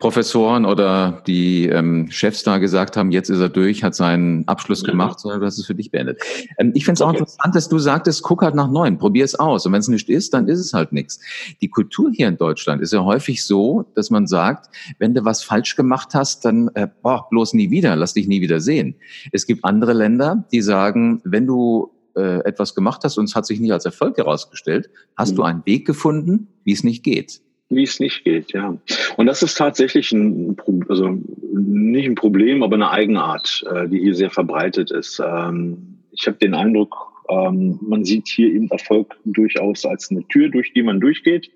Professoren 0.00 0.64
oder 0.64 1.22
die 1.28 1.66
ähm, 1.66 2.08
Chefs 2.10 2.42
da 2.42 2.58
gesagt 2.58 2.96
haben, 2.96 3.12
jetzt 3.12 3.28
ist 3.28 3.38
er 3.38 3.48
durch, 3.48 3.84
hat 3.84 3.94
seinen 3.94 4.48
Abschluss 4.48 4.82
ja. 4.82 4.90
gemacht, 4.90 5.20
sondern 5.20 5.40
du 5.40 5.46
hast 5.46 5.58
es 5.58 5.66
für 5.66 5.76
dich 5.76 5.92
beendet. 5.92 6.20
Ähm, 6.58 6.72
ich 6.74 6.84
finde 6.84 6.94
es 6.94 7.02
auch 7.02 7.10
okay. 7.10 7.18
interessant, 7.18 7.54
dass 7.54 7.68
du 7.68 7.78
sagtest, 7.78 8.24
guck 8.24 8.42
halt 8.42 8.56
nach 8.56 8.68
neuen, 8.68 8.98
probier 8.98 9.24
es 9.24 9.36
aus. 9.36 9.64
Und 9.64 9.72
wenn 9.72 9.80
es 9.80 9.88
nicht 9.88 10.08
ist, 10.08 10.34
dann 10.34 10.48
ist 10.48 10.58
es 10.58 10.74
halt 10.74 10.92
nichts. 10.92 11.20
Die 11.60 11.68
Kultur 11.68 12.10
hier 12.12 12.26
in 12.26 12.38
Deutschland 12.38 12.82
ist 12.82 12.92
ja 12.92 13.04
häufig 13.04 13.44
so, 13.44 13.84
dass 13.94 14.10
man 14.10 14.26
sagt, 14.26 14.74
wenn 14.98 15.14
du 15.14 15.24
was 15.24 15.44
falsch 15.44 15.76
gemacht 15.76 16.14
hast, 16.14 16.44
dann 16.44 16.68
äh, 16.74 16.88
boah, 17.00 17.28
bloß 17.30 17.54
nie 17.54 17.70
wieder, 17.70 17.94
lass 17.94 18.14
dich 18.14 18.26
nie 18.26 18.40
wieder 18.40 18.58
sehen. 18.58 18.96
Es 19.30 19.46
gibt 19.46 19.64
andere 19.64 19.92
Länder, 19.92 20.44
die 20.50 20.62
sagen, 20.62 21.20
wenn 21.24 21.46
du 21.46 21.92
äh, 22.16 22.40
etwas 22.44 22.74
gemacht 22.74 23.02
hast 23.04 23.18
und 23.18 23.24
es 23.24 23.34
hat 23.34 23.46
sich 23.46 23.60
nicht 23.60 23.72
als 23.72 23.84
Erfolg 23.84 24.16
herausgestellt, 24.16 24.90
hast 25.16 25.32
mhm. 25.32 25.36
du 25.36 25.42
einen 25.42 25.66
Weg 25.66 25.86
gefunden, 25.86 26.48
wie 26.64 26.72
es 26.72 26.82
nicht 26.82 27.02
geht. 27.02 27.40
Wie 27.68 27.82
es 27.82 27.98
nicht 27.98 28.24
geht, 28.24 28.52
ja. 28.52 28.76
Und 29.16 29.26
das 29.26 29.42
ist 29.42 29.58
tatsächlich 29.58 30.12
ein, 30.12 30.56
also 30.88 31.18
nicht 31.52 32.06
ein 32.06 32.14
Problem, 32.14 32.62
aber 32.62 32.76
eine 32.76 32.90
Eigenart, 32.90 33.64
äh, 33.70 33.88
die 33.88 34.00
hier 34.00 34.14
sehr 34.14 34.30
verbreitet 34.30 34.90
ist. 34.90 35.20
Ähm, 35.24 35.98
ich 36.12 36.26
habe 36.26 36.36
den 36.36 36.54
Eindruck, 36.54 36.94
ähm, 37.28 37.78
man 37.82 38.04
sieht 38.04 38.28
hier 38.28 38.48
eben 38.48 38.70
Erfolg 38.70 39.16
durchaus 39.24 39.84
als 39.84 40.10
eine 40.10 40.26
Tür, 40.28 40.48
durch 40.48 40.72
die 40.74 40.82
man 40.82 41.00
durchgeht. 41.00 41.50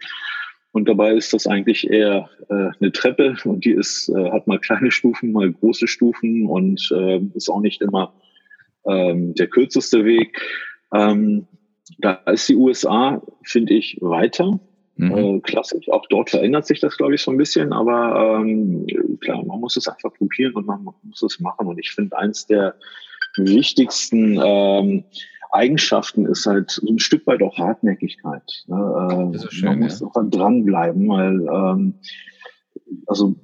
Und 0.72 0.88
dabei 0.88 1.14
ist 1.14 1.32
das 1.32 1.46
eigentlich 1.46 1.88
eher 1.88 2.28
äh, 2.48 2.70
eine 2.80 2.92
Treppe 2.92 3.36
und 3.44 3.64
die 3.64 3.72
ist, 3.72 4.08
äh, 4.08 4.30
hat 4.30 4.46
mal 4.46 4.58
kleine 4.58 4.90
Stufen, 4.90 5.32
mal 5.32 5.50
große 5.52 5.88
Stufen 5.88 6.46
und 6.46 6.90
äh, 6.94 7.20
ist 7.34 7.48
auch 7.48 7.60
nicht 7.60 7.82
immer 7.82 8.12
ähm, 8.86 9.34
der 9.34 9.48
kürzeste 9.48 10.04
Weg. 10.04 10.40
Ähm, 10.94 11.46
da 11.98 12.12
ist 12.26 12.48
die 12.48 12.56
USA, 12.56 13.22
finde 13.44 13.74
ich, 13.74 13.98
weiter. 14.00 14.60
Mhm. 14.96 15.12
Äh, 15.12 15.40
klassisch. 15.40 15.88
Auch 15.90 16.06
dort 16.10 16.30
verändert 16.30 16.66
sich 16.66 16.80
das, 16.80 16.96
glaube 16.96 17.14
ich, 17.14 17.22
so 17.22 17.30
ein 17.30 17.38
bisschen. 17.38 17.72
Aber 17.72 18.40
ähm, 18.40 18.86
klar, 19.20 19.44
man 19.44 19.60
muss 19.60 19.76
es 19.76 19.88
einfach 19.88 20.12
probieren 20.12 20.54
und 20.54 20.66
man 20.66 20.86
muss 21.02 21.22
es 21.22 21.40
machen. 21.40 21.66
Und 21.66 21.78
ich 21.78 21.92
finde, 21.92 22.18
eins 22.18 22.46
der 22.46 22.74
wichtigsten 23.36 24.38
ähm, 24.42 25.04
Eigenschaften 25.52 26.26
ist 26.26 26.46
halt 26.46 26.70
so 26.70 26.86
ein 26.86 26.98
Stück 26.98 27.26
weit 27.26 27.42
auch 27.42 27.56
Hartnäckigkeit. 27.58 28.64
Ne? 28.66 29.32
Äh, 29.34 29.48
schön, 29.50 29.68
man 29.68 29.78
muss 29.80 30.00
ja. 30.00 30.06
auch 30.06 30.30
dranbleiben, 30.30 31.08
weil 31.08 31.40
ähm, 31.40 31.94
also 33.06 33.34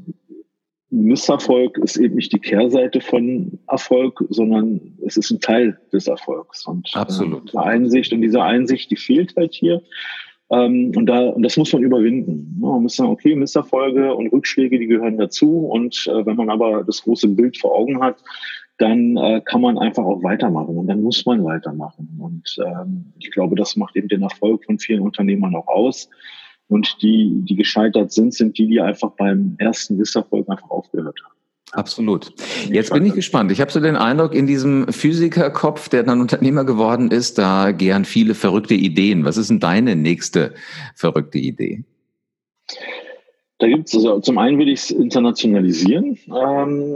Misserfolg 0.90 1.78
ist 1.78 1.96
eben 1.96 2.14
nicht 2.14 2.32
die 2.32 2.38
Kehrseite 2.38 3.00
von 3.00 3.58
Erfolg, 3.68 4.22
sondern 4.28 4.80
es 5.04 5.16
ist 5.16 5.30
ein 5.30 5.40
Teil 5.40 5.78
des 5.92 6.06
Erfolgs. 6.06 6.66
Und 6.66 6.88
äh, 6.94 6.98
Absolut. 6.98 7.54
Äh, 7.54 7.58
Einsicht 7.58 8.12
und 8.12 8.20
diese 8.22 8.42
Einsicht, 8.42 8.90
die 8.90 8.96
fehlt 8.96 9.34
halt 9.36 9.54
hier. 9.54 9.82
Ähm, 10.50 10.92
und, 10.94 11.06
da, 11.06 11.30
und 11.30 11.42
das 11.42 11.56
muss 11.56 11.72
man 11.72 11.82
überwinden. 11.82 12.60
Ja, 12.62 12.68
man 12.68 12.84
muss 12.84 12.96
sagen, 12.96 13.10
okay, 13.10 13.34
Misserfolge 13.34 14.14
und 14.14 14.28
Rückschläge, 14.28 14.78
die 14.78 14.86
gehören 14.86 15.18
dazu. 15.18 15.66
Und 15.66 16.06
äh, 16.06 16.24
wenn 16.24 16.36
man 16.36 16.50
aber 16.50 16.84
das 16.84 17.02
große 17.02 17.28
Bild 17.28 17.58
vor 17.58 17.74
Augen 17.74 18.00
hat, 18.00 18.22
dann 18.78 19.16
äh, 19.16 19.40
kann 19.44 19.62
man 19.62 19.78
einfach 19.78 20.04
auch 20.04 20.22
weitermachen 20.22 20.76
und 20.76 20.86
dann 20.86 21.02
muss 21.02 21.24
man 21.24 21.42
weitermachen. 21.44 22.08
Und 22.20 22.56
ähm, 22.64 23.06
ich 23.18 23.30
glaube, 23.30 23.56
das 23.56 23.74
macht 23.74 23.96
eben 23.96 24.08
den 24.08 24.22
Erfolg 24.22 24.64
von 24.66 24.78
vielen 24.78 25.00
Unternehmern 25.00 25.54
auch 25.56 25.66
aus. 25.66 26.10
Und 26.68 26.96
die, 27.02 27.42
die 27.48 27.54
gescheitert 27.54 28.12
sind, 28.12 28.34
sind 28.34 28.58
die, 28.58 28.66
die 28.66 28.80
einfach 28.80 29.12
beim 29.12 29.54
ersten 29.58 29.96
Misserfolg 29.96 30.48
einfach 30.48 30.70
aufgehört 30.70 31.18
haben. 31.24 31.36
Absolut. 31.72 32.32
Jetzt 32.70 32.92
bin 32.92 33.04
ich 33.04 33.14
gespannt. 33.14 33.50
Ich 33.50 33.60
habe 33.60 33.70
so 33.70 33.80
den 33.80 33.96
Eindruck, 33.96 34.34
in 34.34 34.46
diesem 34.46 34.90
Physikerkopf, 34.92 35.88
der 35.88 36.04
dann 36.04 36.20
Unternehmer 36.20 36.64
geworden 36.64 37.10
ist, 37.10 37.38
da 37.38 37.72
gern 37.72 38.04
viele 38.04 38.34
verrückte 38.34 38.74
Ideen. 38.74 39.24
Was 39.24 39.36
ist 39.36 39.50
denn 39.50 39.60
deine 39.60 39.96
nächste 39.96 40.54
verrückte 40.94 41.38
Idee? 41.38 41.84
Da 43.58 43.68
gibt 43.68 43.88
es 43.88 43.94
also 43.94 44.20
zum 44.20 44.36
einen 44.36 44.58
will 44.58 44.68
ich 44.68 44.80
es 44.80 44.90
internationalisieren, 44.90 46.18
ähm, 46.28 46.94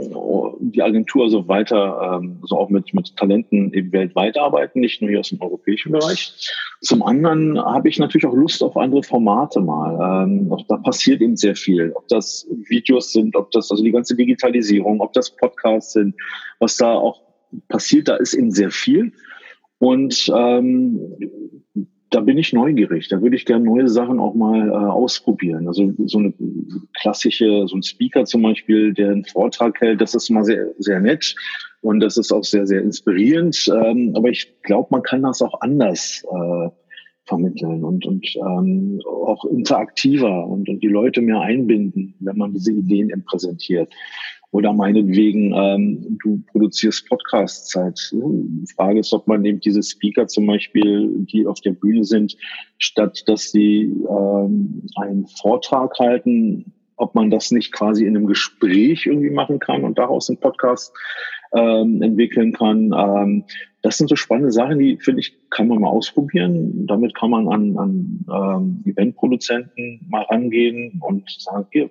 die 0.59 0.83
Agentur 0.83 1.23
also 1.23 1.47
weiter, 1.47 2.19
ähm, 2.21 2.37
also 2.43 2.55
auch 2.55 2.69
mit, 2.69 2.93
mit 2.93 3.15
Talenten 3.17 3.73
eben 3.73 3.91
weltweit 3.91 4.37
arbeiten, 4.37 4.79
nicht 4.79 5.01
nur 5.01 5.09
hier 5.09 5.21
aus 5.21 5.29
dem 5.29 5.41
europäischen 5.41 5.91
Bereich. 5.91 6.51
Zum 6.81 7.01
anderen 7.01 7.59
habe 7.59 7.89
ich 7.89 7.97
natürlich 7.97 8.27
auch 8.27 8.35
Lust 8.35 8.61
auf 8.61 8.77
andere 8.77 9.01
Formate 9.01 9.59
mal. 9.59 10.25
Ähm, 10.25 10.55
da 10.67 10.77
passiert 10.77 11.21
eben 11.21 11.35
sehr 11.35 11.55
viel. 11.55 11.93
Ob 11.95 12.07
das 12.09 12.47
Videos 12.67 13.11
sind, 13.11 13.35
ob 13.35 13.49
das 13.51 13.71
also 13.71 13.83
die 13.83 13.91
ganze 13.91 14.15
Digitalisierung, 14.15 15.01
ob 15.01 15.13
das 15.13 15.35
Podcasts 15.35 15.93
sind, 15.93 16.13
was 16.59 16.77
da 16.77 16.93
auch 16.93 17.21
passiert, 17.69 18.07
da 18.07 18.17
ist 18.17 18.35
eben 18.35 18.51
sehr 18.51 18.69
viel. 18.69 19.13
Und 19.79 20.31
ähm, 20.35 20.99
da 22.11 22.19
bin 22.19 22.37
ich 22.37 22.53
neugierig. 22.53 23.07
Da 23.07 23.21
würde 23.21 23.35
ich 23.35 23.45
gerne 23.45 23.65
neue 23.65 23.87
Sachen 23.87 24.19
auch 24.19 24.35
mal 24.35 24.67
äh, 24.67 24.71
ausprobieren. 24.71 25.67
Also 25.67 25.93
so 26.05 26.19
eine 26.19 26.33
klassische, 26.99 27.67
so 27.67 27.75
ein 27.75 27.83
Speaker 27.83 28.25
zum 28.25 28.41
Beispiel, 28.43 28.93
der 28.93 29.11
einen 29.11 29.25
Vortrag 29.25 29.79
hält, 29.79 30.01
das 30.01 30.13
ist 30.13 30.29
mal 30.29 30.43
sehr, 30.43 30.67
sehr 30.77 30.99
nett 30.99 31.35
und 31.81 32.01
das 32.01 32.17
ist 32.17 32.31
auch 32.31 32.43
sehr, 32.43 32.67
sehr 32.67 32.81
inspirierend. 32.81 33.57
Ähm, 33.73 34.13
aber 34.15 34.29
ich 34.29 34.61
glaube, 34.61 34.89
man 34.91 35.03
kann 35.03 35.23
das 35.23 35.41
auch 35.41 35.61
anders 35.61 36.23
äh, 36.29 36.69
vermitteln 37.25 37.83
und, 37.85 38.05
und 38.05 38.27
ähm, 38.35 39.01
auch 39.05 39.45
interaktiver 39.45 40.45
und, 40.47 40.67
und 40.67 40.83
die 40.83 40.87
Leute 40.87 41.21
mehr 41.21 41.39
einbinden, 41.39 42.13
wenn 42.19 42.37
man 42.37 42.53
diese 42.53 42.73
Ideen 42.73 43.09
eben 43.09 43.23
präsentiert. 43.23 43.91
Oder 44.51 44.73
meinetwegen, 44.73 45.53
ähm, 45.53 46.17
du 46.21 46.43
produzierst 46.51 47.07
Podcast-Zeit. 47.07 48.11
Die 48.11 48.73
Frage 48.75 48.99
ist, 48.99 49.13
ob 49.13 49.25
man 49.27 49.45
eben 49.45 49.61
diese 49.61 49.81
Speaker 49.81 50.27
zum 50.27 50.45
Beispiel, 50.45 51.09
die 51.31 51.47
auf 51.47 51.61
der 51.61 51.71
Bühne 51.71 52.03
sind, 52.03 52.35
statt 52.77 53.23
dass 53.27 53.51
sie 53.51 53.83
ähm, 54.09 54.83
einen 54.97 55.25
Vortrag 55.27 55.97
halten, 55.99 56.73
ob 56.97 57.15
man 57.15 57.31
das 57.31 57.51
nicht 57.51 57.71
quasi 57.71 58.05
in 58.05 58.15
einem 58.15 58.27
Gespräch 58.27 59.05
irgendwie 59.05 59.31
machen 59.31 59.59
kann 59.59 59.83
und 59.85 59.97
daraus 59.97 60.29
einen 60.29 60.39
Podcast 60.39 60.93
ähm, 61.53 62.01
entwickeln 62.01 62.51
kann. 62.51 62.93
Ähm, 62.95 63.45
das 63.81 63.97
sind 63.97 64.09
so 64.09 64.15
spannende 64.15 64.51
Sachen, 64.51 64.79
die, 64.79 64.97
finde 64.97 65.21
ich, 65.21 65.49
kann 65.49 65.67
man 65.67 65.79
mal 65.79 65.89
ausprobieren. 65.89 66.85
Damit 66.87 67.15
kann 67.15 67.31
man 67.31 67.47
an, 67.47 67.77
an 67.77 68.25
ähm, 68.31 68.83
Eventproduzenten 68.85 70.05
mal 70.09 70.23
rangehen 70.23 71.01
und 71.01 71.29
sagen, 71.39 71.67
hier, 71.71 71.89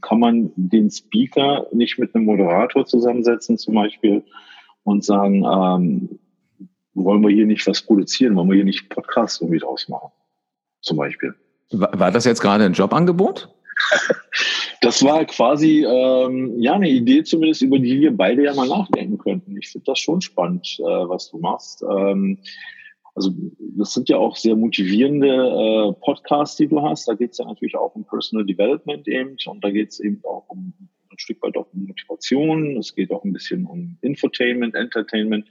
kann 0.00 0.20
man 0.20 0.52
den 0.56 0.90
Speaker 0.90 1.66
nicht 1.72 1.98
mit 1.98 2.14
einem 2.14 2.24
Moderator 2.24 2.86
zusammensetzen 2.86 3.58
zum 3.58 3.74
Beispiel 3.74 4.24
und 4.84 5.04
sagen, 5.04 5.44
ähm, 5.44 6.18
wollen 6.94 7.22
wir 7.22 7.30
hier 7.30 7.46
nicht 7.46 7.66
was 7.66 7.82
produzieren, 7.82 8.36
wollen 8.36 8.48
wir 8.48 8.56
hier 8.56 8.64
nicht 8.64 8.88
Podcast 8.88 9.42
irgendwie 9.42 9.60
draus 9.60 9.88
machen, 9.88 10.10
zum 10.80 10.96
Beispiel. 10.96 11.34
War, 11.70 11.98
war 11.98 12.10
das 12.10 12.24
jetzt 12.24 12.40
gerade 12.40 12.64
ein 12.64 12.72
Jobangebot? 12.72 13.52
das 14.80 15.02
war 15.04 15.24
quasi 15.26 15.84
ähm, 15.84 16.54
ja 16.58 16.74
eine 16.74 16.88
Idee 16.88 17.22
zumindest, 17.24 17.62
über 17.62 17.78
die 17.78 18.00
wir 18.00 18.16
beide 18.16 18.44
ja 18.44 18.54
mal 18.54 18.68
nachdenken 18.68 19.18
könnten. 19.18 19.56
Ich 19.58 19.68
finde 19.68 19.84
das 19.86 19.98
schon 19.98 20.20
spannend, 20.20 20.78
äh, 20.80 20.82
was 20.82 21.30
du 21.30 21.38
machst. 21.38 21.82
Ähm, 21.82 22.38
also 23.16 23.32
das 23.58 23.94
sind 23.94 24.10
ja 24.10 24.18
auch 24.18 24.36
sehr 24.36 24.54
motivierende 24.54 25.28
äh, 25.28 25.92
Podcasts, 26.04 26.56
die 26.56 26.68
du 26.68 26.82
hast. 26.82 27.08
Da 27.08 27.14
geht 27.14 27.32
es 27.32 27.38
ja 27.38 27.46
natürlich 27.46 27.74
auch 27.74 27.94
um 27.94 28.04
Personal 28.04 28.44
Development 28.44 29.08
eben 29.08 29.36
und 29.46 29.64
da 29.64 29.70
geht 29.70 29.88
es 29.88 30.00
eben 30.00 30.20
auch 30.24 30.44
um 30.48 30.74
ein 31.10 31.18
Stück 31.18 31.42
weit 31.42 31.56
auch 31.56 31.66
um 31.72 31.86
Motivation. 31.86 32.76
Es 32.76 32.94
geht 32.94 33.10
auch 33.10 33.24
ein 33.24 33.32
bisschen 33.32 33.64
um 33.66 33.96
Infotainment, 34.02 34.74
Entertainment. 34.74 35.48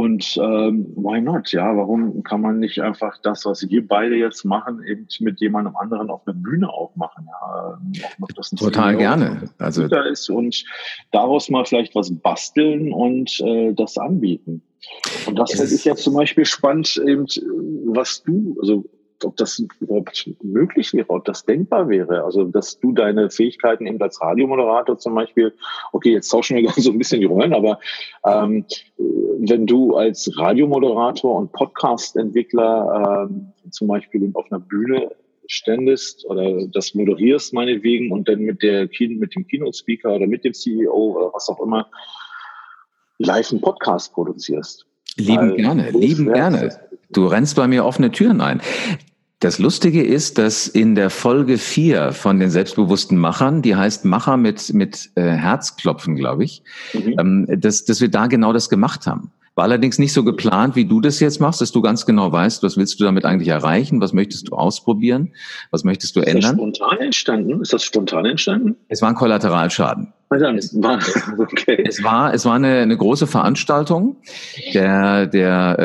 Und 0.00 0.38
ähm, 0.38 0.86
why 0.96 1.20
not? 1.20 1.52
Ja, 1.52 1.76
warum 1.76 2.22
kann 2.22 2.40
man 2.40 2.58
nicht 2.58 2.80
einfach 2.80 3.18
das, 3.22 3.44
was 3.44 3.68
wir 3.68 3.86
beide 3.86 4.16
jetzt 4.16 4.46
machen, 4.46 4.82
eben 4.82 5.06
mit 5.20 5.42
jemandem 5.42 5.76
anderen 5.76 6.08
auf 6.08 6.24
der 6.24 6.32
Bühne 6.32 6.70
auch 6.70 6.96
machen? 6.96 7.28
Ja, 7.92 8.08
auch 8.22 8.28
das 8.34 8.48
Total 8.48 8.96
gerne. 8.96 9.50
Also 9.58 9.84
ist 9.84 10.30
und 10.30 10.64
daraus 11.12 11.50
mal 11.50 11.66
vielleicht 11.66 11.94
was 11.94 12.10
basteln 12.10 12.94
und 12.94 13.40
äh, 13.40 13.74
das 13.74 13.98
anbieten. 13.98 14.62
Und 15.26 15.38
das 15.38 15.52
finde 15.52 15.74
ich 15.74 15.84
jetzt 15.84 16.02
zum 16.02 16.14
Beispiel 16.14 16.46
spannend, 16.46 16.96
eben, 17.06 17.26
was 17.92 18.22
du, 18.22 18.56
also 18.62 18.86
ob 19.24 19.36
das 19.36 19.62
überhaupt 19.80 20.30
möglich 20.42 20.92
wäre, 20.92 21.10
ob 21.10 21.24
das 21.24 21.44
denkbar 21.44 21.88
wäre. 21.88 22.24
Also, 22.24 22.44
dass 22.44 22.78
du 22.78 22.92
deine 22.92 23.30
Fähigkeiten 23.30 23.86
eben 23.86 24.00
als 24.00 24.20
Radiomoderator 24.20 24.98
zum 24.98 25.14
Beispiel, 25.14 25.52
okay, 25.92 26.12
jetzt 26.12 26.28
tauschen 26.28 26.56
wir 26.56 26.70
so 26.76 26.90
ein 26.90 26.98
bisschen 26.98 27.20
die 27.20 27.26
Rollen, 27.26 27.54
aber 27.54 27.80
ähm, 28.24 28.64
wenn 28.98 29.66
du 29.66 29.96
als 29.96 30.30
Radiomoderator 30.38 31.36
und 31.36 31.52
Podcast-Entwickler 31.52 33.28
ähm, 33.30 33.52
zum 33.70 33.88
Beispiel 33.88 34.30
auf 34.34 34.46
einer 34.50 34.60
Bühne 34.60 35.10
ständest 35.46 36.24
oder 36.26 36.66
das 36.68 36.94
moderierst 36.94 37.52
meinetwegen 37.52 38.12
und 38.12 38.28
dann 38.28 38.40
mit 38.40 38.62
der 38.62 38.88
mit 39.00 39.34
dem 39.34 39.46
Keynote-Speaker 39.46 40.14
oder 40.14 40.26
mit 40.26 40.44
dem 40.44 40.54
CEO 40.54 40.92
oder 40.92 41.32
was 41.34 41.48
auch 41.48 41.60
immer 41.60 41.88
live 43.18 43.50
einen 43.50 43.60
Podcast 43.60 44.12
produzierst. 44.12 44.86
Lieben 45.16 45.56
gerne, 45.56 45.90
lieben 45.90 46.32
gerne. 46.32 46.80
Du 47.10 47.26
rennst 47.26 47.56
bei 47.56 47.66
mir 47.66 47.84
offene 47.84 48.12
Türen 48.12 48.40
ein. 48.40 48.62
Das 49.40 49.58
Lustige 49.58 50.02
ist, 50.02 50.36
dass 50.36 50.68
in 50.68 50.94
der 50.94 51.08
Folge 51.08 51.56
vier 51.56 52.12
von 52.12 52.38
den 52.38 52.50
selbstbewussten 52.50 53.16
Machern, 53.16 53.62
die 53.62 53.74
heißt 53.74 54.04
Macher 54.04 54.36
mit, 54.36 54.74
mit 54.74 55.10
äh, 55.14 55.22
Herzklopfen, 55.22 56.14
glaube 56.14 56.44
ich, 56.44 56.62
mhm. 56.92 57.16
ähm, 57.18 57.46
dass, 57.48 57.86
dass 57.86 58.02
wir 58.02 58.10
da 58.10 58.26
genau 58.26 58.52
das 58.52 58.68
gemacht 58.68 59.06
haben. 59.06 59.30
War 59.56 59.64
allerdings 59.64 59.98
nicht 59.98 60.12
so 60.12 60.24
geplant, 60.24 60.76
wie 60.76 60.84
du 60.84 61.00
das 61.00 61.18
jetzt 61.20 61.40
machst, 61.40 61.60
dass 61.60 61.72
du 61.72 61.82
ganz 61.82 62.06
genau 62.06 62.30
weißt, 62.30 62.62
was 62.62 62.76
willst 62.76 63.00
du 63.00 63.04
damit 63.04 63.24
eigentlich 63.24 63.48
erreichen, 63.48 64.00
was 64.00 64.12
möchtest 64.12 64.48
du 64.48 64.54
ausprobieren, 64.54 65.32
was 65.70 65.84
möchtest 65.84 66.14
du 66.16 66.20
ist 66.20 66.28
ändern. 66.28 66.42
Ist 66.42 66.44
das 66.44 66.56
spontan 66.56 66.98
entstanden? 66.98 67.60
Ist 67.60 67.72
das 67.72 67.84
spontan 67.84 68.24
entstanden? 68.26 68.76
Es 68.88 69.02
war 69.02 69.08
ein 69.08 69.16
Kollateralschaden. 69.16 70.12
Es 70.32 70.80
war, 70.80 71.00
okay. 71.38 71.84
es 71.86 72.04
war, 72.04 72.32
es 72.32 72.44
war 72.44 72.54
eine, 72.54 72.78
eine 72.78 72.96
große 72.96 73.26
Veranstaltung, 73.26 74.18
der, 74.72 75.26
der, 75.26 75.78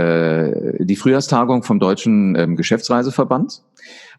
äh, 0.79 0.85
die 0.85 0.95
Frühjahrstagung 0.95 1.63
vom 1.63 1.79
Deutschen 1.79 2.35
ähm, 2.35 2.55
Geschäftsreiseverband, 2.55 3.63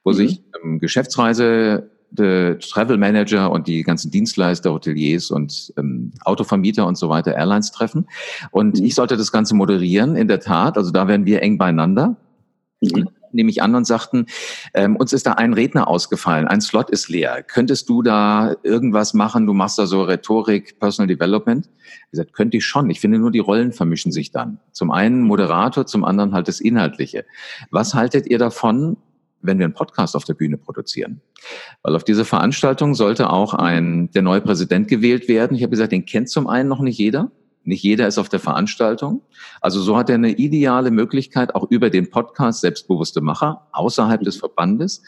wo 0.03 0.11
mhm. 0.11 0.15
sich 0.15 0.43
ähm, 0.65 0.81
Geschäftsreise 0.81 1.91
Travel 2.15 2.99
Manager 2.99 3.51
und 3.51 3.67
die 3.67 3.83
ganzen 3.83 4.11
Dienstleister, 4.11 4.73
Hoteliers 4.73 5.31
und 5.31 5.73
ähm, 5.77 6.13
Autovermieter 6.25 6.87
und 6.87 6.97
so 6.97 7.09
weiter, 7.09 7.35
Airlines 7.35 7.73
treffen. 7.73 8.07
Und 8.51 8.79
mhm. 8.79 8.87
ich 8.87 8.95
sollte 8.95 9.17
das 9.17 9.33
Ganze 9.33 9.55
moderieren, 9.55 10.17
in 10.17 10.29
der 10.29 10.41
Tat. 10.41 10.77
Also 10.77 10.91
da 10.91 11.09
werden 11.09 11.27
wir 11.27 11.43
eng 11.43 11.59
beieinander. 11.59 12.17
Mhm. 12.81 13.09
Nehme 13.33 13.51
ich 13.51 13.61
an 13.61 13.75
und 13.75 13.87
sagten, 13.87 14.27
ähm, 14.73 14.97
uns 14.97 15.13
ist 15.13 15.27
da 15.27 15.33
ein 15.33 15.53
Redner 15.53 15.89
ausgefallen, 15.89 16.47
ein 16.47 16.61
Slot 16.61 16.89
ist 16.89 17.09
leer. 17.09 17.43
Könntest 17.43 17.89
du 17.89 18.01
da 18.01 18.55
irgendwas 18.63 19.13
machen? 19.13 19.47
Du 19.47 19.53
machst 19.53 19.79
da 19.79 19.87
so 19.87 20.03
Rhetorik, 20.03 20.79
Personal 20.79 21.09
Development. 21.09 21.69
Ich 22.07 22.11
gesagt, 22.13 22.33
könnte 22.33 22.57
ich 22.57 22.65
schon. 22.65 22.89
Ich 22.89 23.01
finde 23.01 23.19
nur, 23.19 23.31
die 23.31 23.41
Rollen 23.41 23.73
vermischen 23.73 24.13
sich 24.13 24.31
dann. 24.31 24.59
Zum 24.73 24.91
einen 24.91 25.23
Moderator, 25.23 25.87
zum 25.87 26.05
anderen 26.05 26.33
halt 26.33 26.49
das 26.49 26.61
Inhaltliche. 26.61 27.27
Was 27.71 27.95
haltet 27.95 28.27
ihr 28.27 28.39
davon, 28.39 28.97
wenn 29.47 29.59
wir 29.59 29.65
einen 29.65 29.75
Podcast 29.75 30.17
auf 30.17 30.25
der 30.25 30.35
Bühne 30.35 30.57
produzieren. 30.59 31.21
Weil 31.83 31.95
auf 31.97 32.05
diese 32.05 32.25
Veranstaltung 32.25 32.95
sollte 32.95 33.31
auch 33.31 33.55
ein, 33.55 34.11
der 34.13 34.23
neue 34.23 34.41
Präsident 34.41 34.89
gewählt 34.89 35.29
werden. 35.29 35.57
Ich 35.57 35.63
habe 35.63 35.71
gesagt, 35.71 35.93
den 35.93 36.05
kennt 36.05 36.29
zum 36.29 36.47
einen 36.47 36.69
noch 36.69 36.81
nicht 36.81 36.99
jeder. 36.99 37.31
Nicht 37.65 37.83
jeder 37.83 38.07
ist 38.07 38.19
auf 38.19 38.29
der 38.29 38.39
Veranstaltung. 38.39 39.23
Also 39.61 39.81
so 39.81 39.97
hat 39.97 40.09
er 40.09 40.15
eine 40.15 40.31
ideale 40.31 40.91
Möglichkeit, 40.91 41.55
auch 41.55 41.69
über 41.71 41.91
den 41.91 42.11
Podcast 42.11 42.61
Selbstbewusste 42.61 43.21
Macher 43.21 43.67
außerhalb 43.73 44.23
des 44.23 44.37
Verbandes 44.37 45.03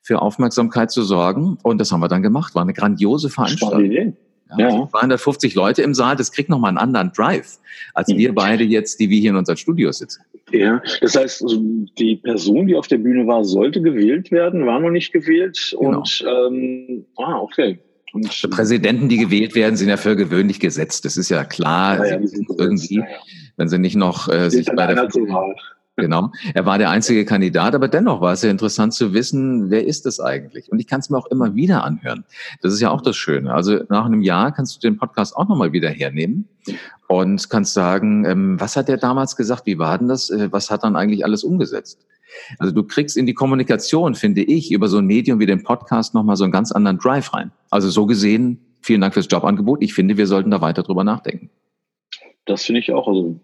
für 0.00 0.22
Aufmerksamkeit 0.22 0.90
zu 0.90 1.02
sorgen. 1.02 1.58
Und 1.62 1.78
das 1.78 1.92
haben 1.92 2.00
wir 2.00 2.08
dann 2.08 2.22
gemacht. 2.22 2.54
War 2.54 2.62
eine 2.62 2.72
grandiose 2.72 3.28
Veranstaltung. 3.28 4.16
Ja, 4.58 4.68
ja. 4.70 4.88
250 4.88 5.54
Leute 5.54 5.82
im 5.82 5.94
Saal, 5.94 6.16
das 6.16 6.32
kriegt 6.32 6.48
nochmal 6.48 6.70
einen 6.70 6.78
anderen 6.78 7.12
Drive, 7.12 7.58
als 7.94 8.08
mhm. 8.08 8.16
wir 8.16 8.34
beide 8.34 8.64
jetzt, 8.64 8.98
die 8.98 9.08
wir 9.08 9.20
hier 9.20 9.30
in 9.30 9.36
unseren 9.36 9.56
Studios 9.56 9.98
sitzen. 9.98 10.22
Ja, 10.52 10.82
das 11.00 11.16
heißt, 11.16 11.42
also 11.42 11.60
die 11.98 12.16
Person, 12.16 12.66
die 12.66 12.76
auf 12.76 12.88
der 12.88 12.98
Bühne 12.98 13.26
war, 13.26 13.44
sollte 13.44 13.80
gewählt 13.80 14.30
werden, 14.30 14.66
war 14.66 14.80
noch 14.80 14.90
nicht 14.90 15.12
gewählt. 15.12 15.74
Genau. 15.78 15.98
Und 15.98 16.24
ähm, 16.26 17.06
ah, 17.16 17.38
okay. 17.38 17.78
Und, 18.12 18.50
Präsidenten, 18.50 19.08
die 19.08 19.18
gewählt 19.18 19.54
werden, 19.54 19.76
sind 19.76 19.88
ja 19.88 19.96
für 19.96 20.16
gewöhnlich 20.16 20.58
gesetzt. 20.58 21.04
Das 21.04 21.16
ist 21.16 21.28
ja 21.28 21.44
klar. 21.44 22.04
Ja, 22.04 22.18
ja, 22.18 22.20
irgendwie, 22.58 23.04
wenn 23.56 23.68
sie 23.68 23.78
nicht 23.78 23.96
noch 23.96 24.28
äh, 24.28 24.50
sich 24.50 24.66
bei 24.66 24.86
der 24.86 25.08
Genau. 26.00 26.32
Er 26.54 26.66
war 26.66 26.78
der 26.78 26.90
einzige 26.90 27.24
Kandidat, 27.24 27.74
aber 27.74 27.88
dennoch 27.88 28.20
war 28.20 28.32
es 28.32 28.42
ja 28.42 28.50
interessant 28.50 28.94
zu 28.94 29.12
wissen, 29.12 29.70
wer 29.70 29.86
ist 29.86 30.06
es 30.06 30.20
eigentlich? 30.20 30.70
Und 30.70 30.80
ich 30.80 30.86
kann 30.86 31.00
es 31.00 31.10
mir 31.10 31.18
auch 31.18 31.26
immer 31.26 31.54
wieder 31.54 31.84
anhören. 31.84 32.24
Das 32.62 32.72
ist 32.72 32.80
ja 32.80 32.90
auch 32.90 33.02
das 33.02 33.16
Schöne. 33.16 33.52
Also 33.52 33.80
nach 33.88 34.04
einem 34.04 34.22
Jahr 34.22 34.52
kannst 34.52 34.76
du 34.76 34.80
den 34.80 34.96
Podcast 34.96 35.36
auch 35.36 35.48
nochmal 35.48 35.72
wieder 35.72 35.90
hernehmen 35.90 36.48
und 37.08 37.50
kannst 37.50 37.74
sagen, 37.74 38.24
ähm, 38.24 38.60
was 38.60 38.76
hat 38.76 38.88
er 38.88 38.96
damals 38.96 39.36
gesagt? 39.36 39.66
Wie 39.66 39.78
war 39.78 39.98
denn 39.98 40.08
das? 40.08 40.30
Äh, 40.30 40.52
was 40.52 40.70
hat 40.70 40.84
dann 40.84 40.96
eigentlich 40.96 41.24
alles 41.24 41.44
umgesetzt? 41.44 41.98
Also 42.58 42.72
du 42.72 42.84
kriegst 42.84 43.16
in 43.16 43.26
die 43.26 43.34
Kommunikation, 43.34 44.14
finde 44.14 44.42
ich, 44.42 44.72
über 44.72 44.88
so 44.88 44.98
ein 44.98 45.06
Medium 45.06 45.40
wie 45.40 45.46
den 45.46 45.62
Podcast 45.62 46.14
nochmal 46.14 46.36
so 46.36 46.44
einen 46.44 46.52
ganz 46.52 46.72
anderen 46.72 46.98
Drive 46.98 47.32
rein. 47.34 47.50
Also 47.70 47.90
so 47.90 48.06
gesehen, 48.06 48.60
vielen 48.80 49.00
Dank 49.00 49.14
fürs 49.14 49.26
Jobangebot. 49.28 49.82
Ich 49.82 49.94
finde, 49.94 50.16
wir 50.16 50.26
sollten 50.26 50.50
da 50.50 50.60
weiter 50.60 50.82
drüber 50.82 51.04
nachdenken. 51.04 51.50
Das 52.50 52.64
finde 52.64 52.80
ich 52.80 52.92
auch. 52.92 53.06
Also 53.06 53.38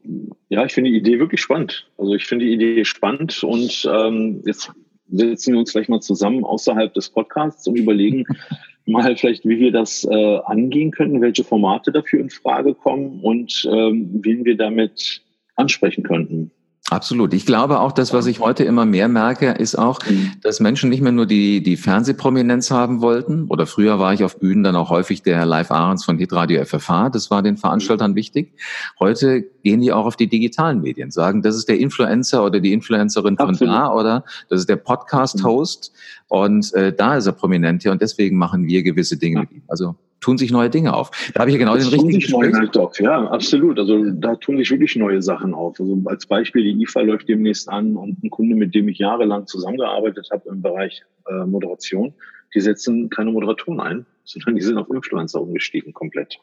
ja, 0.49 0.64
ich 0.64 0.73
finde 0.73 0.90
die 0.90 0.97
Idee 0.97 1.21
wirklich 1.21 1.40
spannend. 1.40 1.88
Also 1.97 2.14
ich 2.14 2.27
finde 2.27 2.45
die 2.45 2.53
Idee 2.53 2.85
spannend 2.85 3.40
und 3.45 3.88
ähm, 3.88 4.42
jetzt 4.45 4.73
setzen 5.09 5.53
wir 5.53 5.61
uns 5.61 5.71
gleich 5.71 5.88
mal 5.88 6.01
zusammen 6.01 6.42
außerhalb 6.42 6.92
des 6.92 7.11
Podcasts 7.11 7.69
und 7.69 7.77
überlegen 7.77 8.25
mal 8.85 9.16
vielleicht, 9.16 9.45
wie 9.45 9.61
wir 9.61 9.71
das 9.71 10.03
äh, 10.11 10.38
angehen 10.47 10.90
könnten, 10.90 11.21
welche 11.21 11.45
Formate 11.45 11.92
dafür 11.92 12.19
in 12.19 12.31
Frage 12.31 12.75
kommen 12.75 13.21
und 13.21 13.69
ähm, 13.73 14.11
wen 14.23 14.45
wir 14.45 14.57
damit 14.57 15.23
ansprechen 15.55 16.03
könnten. 16.03 16.51
Absolut. 16.88 17.35
Ich 17.35 17.46
glaube 17.46 17.81
auch, 17.81 17.90
das, 17.90 18.12
was 18.12 18.27
ich 18.27 18.38
heute 18.38 18.62
immer 18.62 18.85
mehr 18.85 19.09
merke, 19.09 19.51
ist 19.51 19.77
auch, 19.77 19.99
dass 20.42 20.61
Menschen 20.61 20.88
nicht 20.88 21.03
mehr 21.03 21.11
nur 21.11 21.27
die, 21.27 21.61
die 21.61 21.77
Fernsehprominenz 21.77 22.70
haben 22.70 23.01
wollten. 23.01 23.49
Oder 23.49 23.66
früher 23.66 23.99
war 23.99 24.14
ich 24.14 24.22
auf 24.22 24.38
Bühnen 24.38 24.62
dann 24.62 24.77
auch 24.77 24.88
häufig 24.88 25.22
der 25.25 25.44
Live 25.46 25.72
Ahrens 25.72 26.05
von 26.05 26.16
Hitradio 26.16 26.64
FFH. 26.64 27.11
Das 27.11 27.29
war 27.29 27.42
den 27.42 27.57
Veranstaltern 27.57 28.14
wichtig. 28.14 28.53
Heute 29.01 29.42
gehen 29.64 29.81
die 29.81 29.92
auch 29.92 30.07
auf 30.07 30.14
die 30.14 30.29
digitalen 30.29 30.81
Medien, 30.81 31.11
sagen, 31.11 31.42
das 31.42 31.57
ist 31.57 31.68
der 31.68 31.81
Influencer 31.81 32.44
oder 32.44 32.61
die 32.61 32.72
Influencerin 32.72 33.37
von 33.37 33.49
Absolut. 33.51 33.75
da 33.75 33.92
oder 33.92 34.25
das 34.49 34.61
ist 34.61 34.68
der 34.68 34.77
Podcast-Host. 34.77 35.92
Und 36.29 36.72
äh, 36.75 36.92
da 36.92 37.16
ist 37.16 37.27
er 37.27 37.33
prominent 37.33 37.83
hier 37.83 37.90
und 37.90 38.01
deswegen 38.01 38.38
machen 38.38 38.68
wir 38.68 38.85
gewisse 38.85 39.16
Dinge 39.16 39.40
mit 39.40 39.51
ihm. 39.51 39.62
Also 39.66 39.96
tun 40.21 40.39
sich 40.39 40.51
neue 40.51 40.71
Dinge 40.71 40.95
auf. 40.95 41.11
Da 41.35 41.41
habe 41.41 41.51
ich 41.51 41.55
ja 41.55 41.59
genau 41.59 41.75
das 41.75 41.91
den 41.91 42.01
richtigen 42.01 42.21
sich 42.21 42.31
neue 42.31 42.71
auf. 42.77 42.99
Ja, 42.99 43.27
absolut. 43.29 43.79
Also 43.79 44.11
da 44.11 44.35
tun 44.37 44.59
sich 44.59 44.71
wirklich 44.71 44.97
neue 44.97 45.23
Sachen 45.23 45.55
auf. 45.55 45.79
Also 45.79 46.01
als 46.07 46.27
Beispiel, 46.27 46.63
die 46.65 46.83
IFA 46.83 47.03
läuft 47.03 47.29
demnächst 47.29 47.69
an 47.69 47.97
und 47.97 48.23
ein 48.23 48.31
Kunde, 48.31 48.57
mit 48.57 48.75
dem 48.75 48.89
ich 48.89 48.99
jahrelang 48.99 49.47
zusammengearbeitet 49.47 50.29
habe 50.33 50.49
im 50.49 50.63
Bereich 50.63 51.03
äh, 51.29 51.47
Moderation, 51.47 52.15
die 52.55 52.61
setzen 52.61 53.11
keine 53.11 53.33
Moderatoren 53.33 53.81
ein, 53.81 54.07
sondern 54.25 54.57
die 54.57 54.63
sind 54.63 54.79
auf 54.79 54.91
Influencer 54.91 55.41
umgestiegen 55.41 55.93
komplett. 55.93 56.39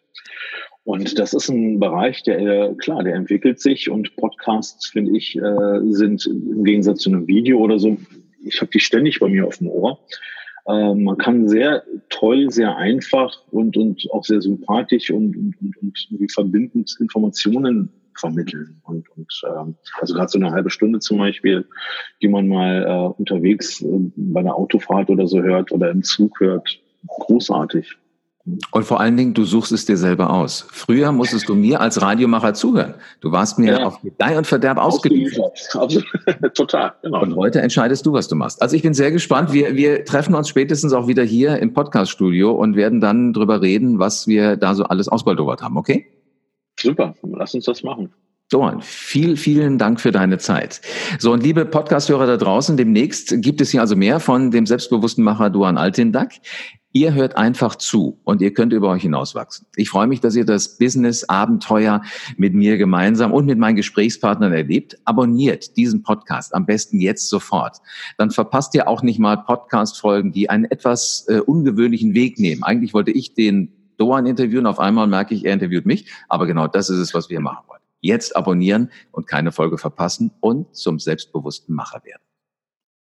Und 0.86 1.18
das 1.18 1.34
ist 1.34 1.50
ein 1.50 1.80
Bereich, 1.80 2.24
der, 2.24 2.40
äh, 2.40 2.76
klar, 2.76 3.04
der 3.04 3.16
entwickelt 3.16 3.60
sich 3.60 3.90
und 3.90 4.16
Podcasts, 4.18 4.88
finde 4.88 5.18
ich, 5.18 5.36
äh, 5.38 5.80
sind 5.92 6.26
im 6.26 6.64
Gegensatz 6.64 7.00
zu 7.00 7.10
einem 7.10 7.28
Video 7.28 7.60
oder 7.60 7.80
so, 7.80 7.98
ich 8.46 8.60
habe 8.60 8.72
die 8.72 8.80
ständig 8.80 9.20
bei 9.20 9.30
mir 9.30 9.48
auf 9.48 9.58
dem 9.58 9.70
Ohr. 9.70 10.00
Ähm, 10.68 11.04
man 11.04 11.18
kann 11.18 11.48
sehr 11.48 11.84
toll, 12.10 12.50
sehr 12.50 12.76
einfach 12.78 13.32
und, 13.52 13.76
und 13.76 14.08
auch 14.12 14.24
sehr 14.24 14.42
sympathisch 14.42 15.12
und, 15.12 15.36
und, 15.36 15.56
und, 15.62 15.78
und 15.82 16.08
irgendwie 16.10 16.30
verbindend 16.30 16.96
Informationen 17.00 17.90
vermitteln. 18.18 18.80
Und, 18.84 19.10
und 19.18 19.42
ähm, 19.48 19.76
also 20.00 20.14
gerade 20.14 20.30
so 20.30 20.40
eine 20.40 20.52
halbe 20.52 20.70
Stunde 20.70 21.00
zum 21.00 21.18
Beispiel, 21.18 21.66
die 22.22 22.28
man 22.28 22.48
mal 22.48 22.84
äh, 22.84 23.20
unterwegs 23.20 23.82
äh, 23.82 23.88
bei 24.16 24.40
einer 24.40 24.56
Autofahrt 24.56 25.10
oder 25.10 25.28
so 25.28 25.42
hört 25.42 25.72
oder 25.72 25.90
im 25.90 26.04
Zug 26.04 26.40
hört, 26.40 26.80
großartig. 27.08 27.98
Und 28.72 28.84
vor 28.84 29.00
allen 29.00 29.16
Dingen, 29.16 29.34
du 29.34 29.46
suchst 29.46 29.72
es 29.72 29.86
dir 29.86 29.96
selber 29.96 30.30
aus. 30.30 30.66
Früher 30.70 31.14
musstest 31.14 31.48
du 31.48 31.56
mir 31.56 31.80
als 31.80 32.02
Radiomacher 32.02 32.54
zuhören. 32.54 32.96
Du 33.22 33.32
warst 33.32 33.58
mir 33.58 33.80
ja. 33.80 33.86
auf 33.86 34.02
Gedeih 34.02 34.38
und 34.38 34.46
Verderb 34.46 34.78
ausgeliefert. 34.78 35.58
Total, 36.54 36.94
genau. 37.02 37.22
Und 37.22 37.36
heute 37.38 37.62
entscheidest 37.62 38.06
du, 38.06 38.12
was 38.12 38.28
du 38.28 38.36
machst. 38.36 38.62
Also 38.62 38.76
ich 38.76 38.82
bin 38.82 38.94
sehr 38.94 39.12
gespannt. 39.12 39.54
Wir, 39.54 39.78
wir 39.78 40.04
treffen 40.04 40.36
uns 40.36 40.50
spätestens 40.50 40.92
auch 40.92 41.08
wieder 41.08 41.24
hier 41.24 41.58
im 41.60 41.74
Podcaststudio 41.74 42.52
und 42.52 42.76
werden 42.76 43.00
dann 43.00 43.32
drüber 43.32 43.62
reden, 43.62 44.00
was 44.00 44.28
wir 44.28 44.58
da 44.58 44.76
so 44.76 44.84
alles 44.84 45.08
ausbaldowert 45.08 45.62
haben, 45.62 45.78
okay? 45.78 46.06
Super, 46.78 47.16
lass 47.24 47.54
uns 47.54 47.64
das 47.64 47.82
machen. 47.82 48.12
Doan, 48.54 48.84
viel, 48.84 49.36
vielen 49.36 49.80
Dank 49.80 50.00
für 50.00 50.12
deine 50.12 50.38
Zeit. 50.38 50.80
So, 51.18 51.32
und 51.32 51.42
liebe 51.42 51.66
Podcast-Hörer 51.66 52.28
da 52.28 52.38
draußen, 52.38 52.78
demnächst 52.78 53.42
gibt 53.42 53.62
es 53.62 53.72
hier 53.72 53.82
also 53.82 53.96
mehr 53.96 54.20
von 54.20 54.52
dem 54.52 54.68
selbstbewussten 54.68 55.24
Macher 55.24 55.50
Duan 55.50 55.76
Altindak. 55.76 56.34
Ihr 56.92 57.16
hört 57.16 57.36
einfach 57.36 57.76
zu 57.76 58.20
und 58.24 58.44
ihr 58.44 58.54
könnt 58.54 58.72
über 58.72 58.90
euch 58.90 59.02
hinauswachsen. 59.02 59.66
Ich 59.76 59.90
freue 59.90 60.06
mich, 60.06 60.20
dass 60.20 60.36
ihr 60.36 60.46
das 60.46 60.78
Business-Abenteuer 60.78 62.04
mit 62.38 62.54
mir 62.54 62.78
gemeinsam 62.78 63.34
und 63.34 63.48
mit 63.48 63.58
meinen 63.58 63.76
Gesprächspartnern 63.76 64.54
erlebt. 64.54 65.00
Abonniert 65.04 65.76
diesen 65.76 66.04
Podcast 66.04 66.54
am 66.54 66.68
besten 66.68 67.00
jetzt 67.00 67.30
sofort. 67.30 67.78
Dann 68.20 68.30
verpasst 68.30 68.76
ihr 68.76 68.88
auch 68.88 69.02
nicht 69.02 69.18
mal 69.18 69.38
Podcast-Folgen, 69.38 70.32
die 70.32 70.52
einen 70.52 70.66
etwas 70.66 71.26
äh, 71.28 71.40
ungewöhnlichen 71.40 72.14
Weg 72.14 72.38
nehmen. 72.38 72.62
Eigentlich 72.62 72.94
wollte 72.94 73.10
ich 73.10 73.34
den 73.34 73.74
Doan 73.98 74.28
interviewen, 74.28 74.68
auf 74.68 74.80
einmal 74.80 75.08
merke 75.08 75.34
ich, 75.34 75.44
er 75.44 75.54
interviewt 75.54 75.88
mich. 75.88 76.06
Aber 76.30 76.46
genau 76.46 76.68
das 76.68 76.92
ist 76.92 77.00
es, 77.00 77.16
was 77.16 77.32
wir 77.32 77.40
machen 77.40 77.64
wollen. 77.68 77.83
Jetzt 78.04 78.36
abonnieren 78.36 78.92
und 79.12 79.28
keine 79.28 79.54
Folge 79.54 79.78
verpassen 79.78 80.32
und 80.42 80.76
zum 80.76 81.00
selbstbewussten 81.00 81.74
Macher 81.74 82.04
werden. 82.04 82.22